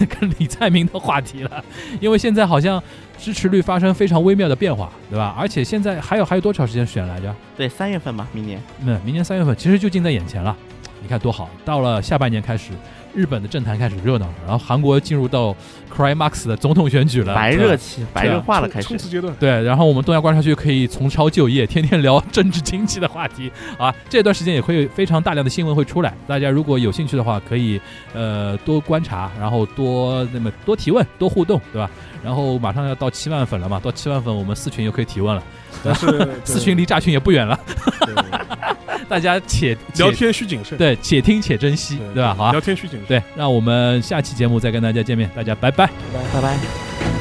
[0.07, 1.64] 跟李在明的话题了，
[1.99, 2.83] 因为现在好像
[3.16, 5.35] 支持率发生非常微妙的变化，对吧？
[5.39, 7.35] 而且现在还有还有多长时间选来着？
[7.57, 8.61] 对，三月份吧，明年。
[8.85, 10.55] 嗯明年三月份其实就近在眼前了，
[11.01, 11.49] 你看多好！
[11.64, 12.72] 到了下半年开始。
[13.14, 15.54] 日本的政坛开始热闹了，然后韩国进入到
[15.94, 19.34] Crymax 的总统选举了，白热期、白热化了，开始冲刺阶段。
[19.38, 23.94] 对，然后我们东亚观察区可以重抄就业，天天聊政治经济的话题啊。
[24.08, 27.80] 这段时间也会非常大量的新闻会出来，大家如果有兴趣的话，可以
[28.14, 31.90] 呃多观察，然后多那么多提问、多互动，对吧？
[32.24, 35.42] 然后马上要到七万粉了嘛，到七万粉我们四群又可以提问了，
[35.84, 37.58] 但是 四群离炸群也不远了。
[39.08, 42.34] 大家且聊天需谨慎，对，且听且珍惜，对吧？
[42.34, 45.88] 好，聊天需谨慎，对，让我们下期节目再跟大家见面，大家拜拜，
[46.32, 47.11] 拜拜。